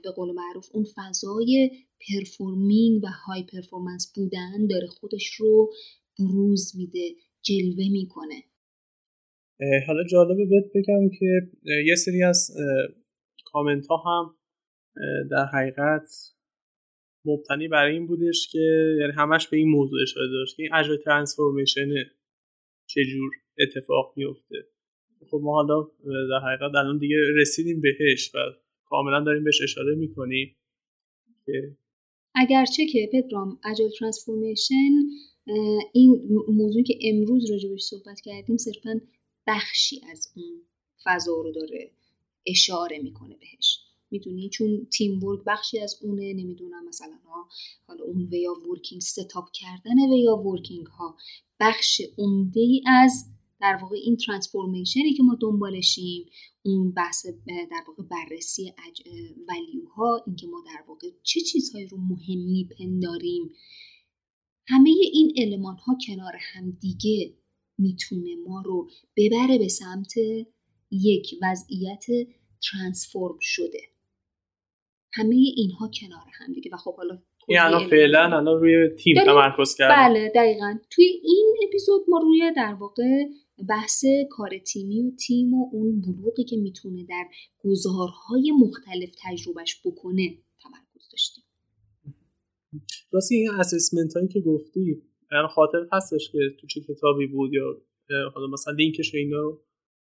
به 0.03 0.11
قول 0.15 0.31
معروف 0.31 0.69
اون 0.73 0.85
فضای 0.95 1.71
performing 2.09 3.03
و 3.03 3.07
high 3.27 3.43
performance 3.43 4.13
بودن 4.15 4.67
داره 4.69 4.87
خودش 4.87 5.27
رو 5.27 5.71
بروز 6.19 6.71
میده 6.77 7.15
جلوه 7.41 7.89
می‌کنه. 7.91 8.43
حالا 9.87 10.03
جالبه 10.03 10.45
بهت 10.45 10.71
بگم 10.75 11.09
که 11.19 11.51
یه 11.85 11.95
سری 11.95 12.23
از 12.23 12.51
کامنت 13.45 13.87
ها 13.87 13.97
هم 13.97 14.35
در 15.31 15.45
حقیقت 15.53 16.09
مبتنی 17.25 17.67
بر 17.67 17.93
این 17.93 18.07
بودش 18.07 18.47
که 18.51 18.95
یعنی 18.99 19.11
همش 19.17 19.47
به 19.47 19.57
این 19.57 19.69
موضوع 19.69 20.01
اشاره 20.03 20.27
داشت 20.27 20.55
که 20.55 20.63
این 20.63 20.73
agile 20.73 20.97
transformation 21.05 21.87
چجور 22.89 23.31
اتفاق 23.59 24.13
میفته 24.15 24.55
خب 25.31 25.39
ما 25.43 25.53
حالا 25.53 25.81
در 26.05 26.39
حقیقت 26.45 26.75
الان 26.75 26.97
دیگه 26.97 27.15
رسیدیم 27.35 27.81
بهش 27.81 28.35
و 28.35 28.37
کاملا 28.85 29.23
داریم 29.23 29.43
بهش 29.43 29.61
اشاره 29.61 29.95
می‌کنیم 29.95 30.55
که 31.45 31.77
اگرچه 32.35 32.85
که 32.85 33.09
پدرام 33.13 33.59
agile 33.63 33.89
transformation 33.99 34.91
این 35.93 36.21
موضوعی 36.47 36.83
که 36.83 36.99
امروز 37.01 37.51
راجبش 37.51 37.81
صحبت 37.81 38.21
کردیم 38.21 38.57
صرفا 38.57 39.01
بخشی 39.47 40.01
از 40.11 40.33
اون 40.35 40.61
فضا 41.03 41.41
رو 41.41 41.51
داره 41.51 41.91
اشاره 42.45 42.99
می‌کنه 42.99 43.35
بهش. 43.35 43.79
می‌دونی؟ 44.11 44.49
چون 44.49 44.87
teamwork 44.91 45.39
بخشی 45.47 45.79
از 45.79 45.99
اونه 46.01 46.33
نمی‌دونم 46.33 46.87
مثلا 46.87 47.15
ها 47.25 47.47
حالا 47.87 48.03
اون 48.03 48.27
way 48.31 48.53
of 48.69 48.76
working 48.76 49.01
setup 49.01 49.45
کردن 49.53 50.13
way 50.13 50.37
of 50.37 50.48
working 50.48 50.85
ها 50.85 51.15
بخش 51.59 52.01
عمده 52.17 52.59
ای 52.59 52.81
از 52.87 53.25
در 53.61 53.79
واقع 53.81 53.95
این 53.95 54.17
transformation 54.17 55.07
ی 55.07 55.13
که 55.13 55.23
ما 55.23 55.37
دنبالشیم 55.41 56.25
اون 56.65 56.91
بحث 56.91 57.25
در 57.47 57.83
واقع 57.87 58.03
بررسی 58.03 58.73
ولیوها 59.47 60.23
اینکه 60.27 60.47
ما 60.47 60.63
در 60.65 60.83
واقع 60.87 61.07
چه 61.23 61.41
چیزهایی 61.41 61.87
رو 61.87 61.97
مهم 61.97 62.39
میپنداریم 62.39 63.51
همه 64.67 64.89
این 64.89 65.33
علمان 65.37 65.75
ها 65.75 65.97
کنار 66.07 66.33
هم 66.53 66.71
دیگه 66.71 67.33
می‌تونه 67.77 68.35
ما 68.47 68.61
رو 68.65 68.89
ببره 69.17 69.57
به 69.57 69.67
سمت 69.67 70.13
یک 70.91 71.35
وضعیت 71.41 72.05
ترانسفورم 72.71 73.37
شده. 73.41 73.81
همه 75.13 75.35
اینها 75.35 75.91
کنار 76.01 76.27
هم 76.33 76.53
دیگه. 76.53 76.71
و 76.73 76.77
خب 76.77 76.95
حالا 76.95 77.19
یعنی 77.49 77.89
فعلا 77.89 78.23
الان 78.23 78.61
روی 78.61 78.89
تیم 78.89 79.15
تمرکز 79.25 79.75
کردیم 79.75 79.95
بله 79.97 80.31
دقیقا. 80.35 80.77
توی 80.89 81.05
این 81.05 81.55
اپیزود 81.67 82.01
ما 82.07 82.19
روی 82.19 82.53
در 82.55 82.73
واقع 82.73 83.23
بحث 83.69 84.03
کار 84.29 84.57
تیمی 84.57 85.01
و 85.01 85.11
تیم 85.11 85.53
و 85.53 85.69
اون 85.73 86.01
بلوغی 86.01 86.43
که 86.43 86.57
می‌تونه 86.57 87.05
در 87.09 87.25
گزارهای 87.63 88.51
مختلف 88.51 89.09
تجربهش 89.23 89.81
بکنه 89.85 90.37
تمرکز 90.63 91.09
داشتیم. 91.11 91.43
راستی 93.11 93.35
این 93.35 93.49
اسسمنت 93.51 94.13
هایی 94.13 94.27
که 94.27 94.41
گفتی 94.41 95.01
خاطر 95.49 95.87
هستش 95.91 96.31
که 96.31 96.39
تو 96.59 96.67
چه 96.67 96.81
کتابی 96.81 97.27
بود 97.27 97.53
یا 97.53 97.81
حالا 98.35 98.47
مثلا 98.47 98.73
لینکش 98.73 99.15
اینا 99.15 99.37
رو؟ 99.37 99.61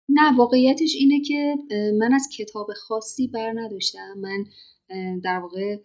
نه 0.09 0.39
واقعیتش 0.39 0.95
اینه 0.99 1.21
که 1.21 1.57
من 1.99 2.13
از 2.15 2.29
کتاب 2.39 2.67
خاصی 2.77 3.29
بر 3.29 3.53
نداشتم. 3.57 4.15
من 4.21 4.45
در 5.21 5.39
واقع 5.39 5.77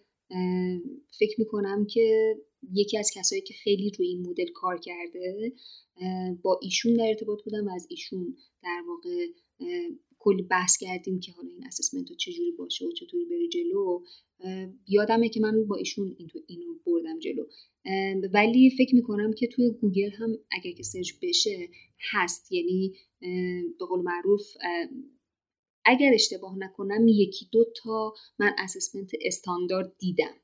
فکر 1.18 1.34
می‌کنم 1.38 1.86
که 1.86 2.36
یکی 2.72 2.98
از 2.98 3.10
کسایی 3.14 3.42
که 3.42 3.54
خیلی 3.54 3.90
روی 3.98 4.06
این 4.06 4.26
مدل 4.26 4.46
کار 4.54 4.80
کرده 4.80 5.52
با 6.42 6.60
ایشون 6.62 6.94
در 6.94 7.06
ارتباط 7.08 7.42
بودم 7.44 7.66
و 7.66 7.70
از 7.74 7.86
ایشون 7.90 8.36
در 8.62 8.82
واقع 8.88 9.26
کلی 10.18 10.42
بحث 10.42 10.76
کردیم 10.76 11.20
که 11.20 11.32
حالا 11.32 11.48
این 11.48 11.66
assessment 11.66 12.10
رو 12.10 12.16
چجوری 12.16 12.52
باشه 12.52 12.86
و 12.86 12.92
چطوری 12.92 13.24
بری 13.24 13.48
جلو. 13.48 14.02
یادمه 14.88 15.28
که 15.28 15.40
من 15.40 15.66
با 15.66 15.76
ایشون 15.76 16.16
این 16.18 16.30
اینو 16.46 16.74
بردم 16.86 17.18
جلو. 17.18 17.44
ولی 18.32 18.70
فکر 18.70 18.94
می‌کنم 18.94 19.32
که 19.32 19.46
توی 19.46 19.70
گوگل 19.70 20.10
هم 20.10 20.38
اگر 20.50 20.72
که 20.72 20.82
search 20.82 21.12
بشه 21.22 21.68
هست. 22.12 22.52
یعنی 22.52 22.94
به 23.78 23.86
قول 23.88 24.02
معروف 24.02 24.56
اگر 25.84 26.10
اشتباه 26.14 26.58
نکنم 26.58 27.08
یکی 27.08 27.48
دو 27.52 27.64
تا 27.82 28.14
من 28.38 28.52
assessment 28.58 29.10
استاندارد 29.20 29.96
دیدم. 29.98 30.34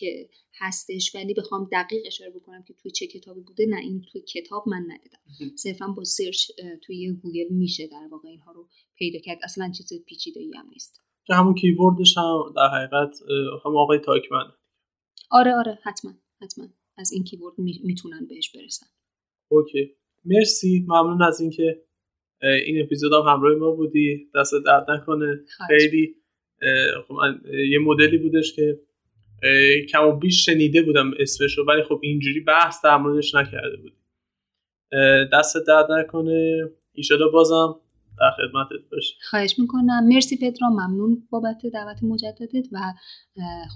که 0.00 0.28
هستش 0.58 1.14
ولی 1.14 1.34
بخوام 1.34 1.68
دقیق 1.72 2.02
اشاره 2.06 2.30
بکنم 2.30 2.62
که 2.62 2.74
توی 2.74 2.90
چه 2.90 3.06
کتابی 3.06 3.40
بوده 3.40 3.66
نه 3.66 3.76
این 3.76 4.04
توی 4.12 4.20
کتاب 4.20 4.68
من 4.68 4.86
ندیدم. 4.88 5.56
صرفا 5.56 5.86
با 5.86 6.04
search 6.04 6.50
توی 6.82 7.12
گوگل 7.12 7.48
میشه 7.50 7.86
در 7.86 8.08
واقع 8.10 8.28
اینها 8.28 8.52
رو 8.52 8.68
پیدا 8.96 9.18
کرد. 9.18 9.38
اصلا 9.42 9.72
چیز 9.76 10.04
پیچیده 10.06 10.40
هم 10.54 10.68
نیست. 10.68 11.00
که 11.26 11.34
همون 11.34 11.54
keyword 11.54 12.04
ش 12.04 12.18
هم 12.18 12.52
در 12.56 12.68
حقیقت 12.74 13.16
هم 13.64 13.76
آقای 13.76 13.98
تاکمن. 13.98 14.52
آره 15.30 15.54
آره 15.54 15.78
حتما 15.82 16.12
حتما. 16.42 16.68
از 16.98 17.12
این 17.12 17.24
keyword 17.24 17.58
می‌تونن 17.58 18.26
بهش 18.26 18.50
برسن. 18.56 18.86
Okay. 19.48 19.96
مرسی. 20.24 20.84
ممنون 20.88 21.22
از 21.22 21.40
اینکه 21.40 21.82
این 22.42 22.82
اپیزود 22.82 23.12
هم 23.12 23.34
همراه 23.34 23.58
ما 23.58 23.70
بودی. 23.70 24.30
دست 24.34 24.52
درد 24.66 24.90
نکنه. 24.90 25.44
خیلی 25.68 26.16
خب 27.08 27.14
من 27.14 27.40
یه 27.70 27.78
مدلی 27.78 28.18
بودش 28.18 28.52
که 28.52 28.80
کم 29.92 30.08
و 30.08 30.12
بیش 30.12 30.44
شنیده 30.44 30.82
بودم 30.82 31.10
اسمش 31.18 31.58
رو 31.58 31.64
ولی 31.64 31.82
خب 31.82 32.00
اینجوری 32.02 32.40
بحث 32.40 32.84
در 32.84 32.96
موردش 32.96 33.34
نکرده 33.34 33.76
بودی. 33.76 33.96
دست 35.32 35.56
درد 35.66 35.92
نکنه. 35.92 36.68
ایشالا 36.92 37.28
بازم 37.28 37.80
در 38.18 38.30
خدمتت 38.36 38.90
باشی. 38.92 39.14
خواهش 39.30 39.58
می‌کنم. 39.58 40.08
مرسی 40.08 40.36
پدرام. 40.36 40.72
ممنون 40.72 41.28
بابت 41.30 41.66
دعوت 41.72 42.02
مجددت 42.02 42.66
و 42.72 42.78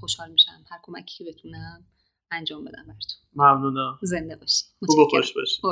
خوشحال 0.00 0.30
میشم 0.30 0.64
هر 0.70 0.78
کمکی 0.82 1.24
که 1.24 1.30
بتونم 1.30 1.84
انجام 2.30 2.64
بدم 2.64 2.82
براتون. 2.82 3.18
ممنونم. 3.34 3.98
زنده 4.02 4.36
باشی. 4.36 4.64
خوب 4.86 5.08
خوش 5.10 5.32
باشی. 5.32 5.62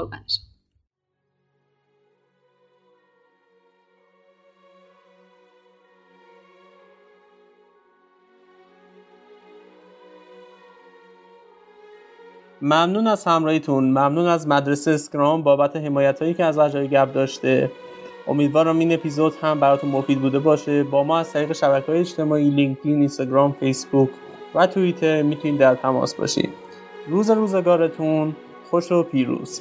ممنون 12.64 13.07
از 13.07 13.25
همراهیتون 13.25 13.85
ممنون 13.85 14.27
از 14.27 14.48
مدرسه 14.48 14.90
اسکرام 14.90 15.42
بابت 15.42 15.77
حمایت 15.77 16.22
هایی 16.22 16.35
که 16.35 16.44
از 16.44 16.59
اجای 16.59 16.88
گپ 16.88 17.12
داشته. 17.12 17.70
امیدوارم 18.27 18.79
این 18.79 18.92
اپیزود 18.92 19.35
هم 19.42 19.61
براتون 19.61 19.90
مفید 19.90 20.20
بوده 20.20 20.38
باشه. 20.38 20.83
با 20.83 21.05
ما 21.05 21.18
از 21.18 21.33
طریق 21.33 21.53
شبکه 21.53 21.92
های 21.92 22.01
اجتماعی 22.01 22.51
لینکدین 22.51 22.98
اینستاگرام 22.98 23.53
فیسبوک 23.53 24.09
و 24.55 24.66
توییتر 24.66 25.22
می‌تونید 25.22 25.61
در 25.61 25.75
تماس 25.75 26.14
باشید. 26.14 26.51
روز 27.09 27.31
روزگارتون 27.31 28.37
خوش 28.70 28.92
و 28.92 29.03
پیروز. 29.03 29.61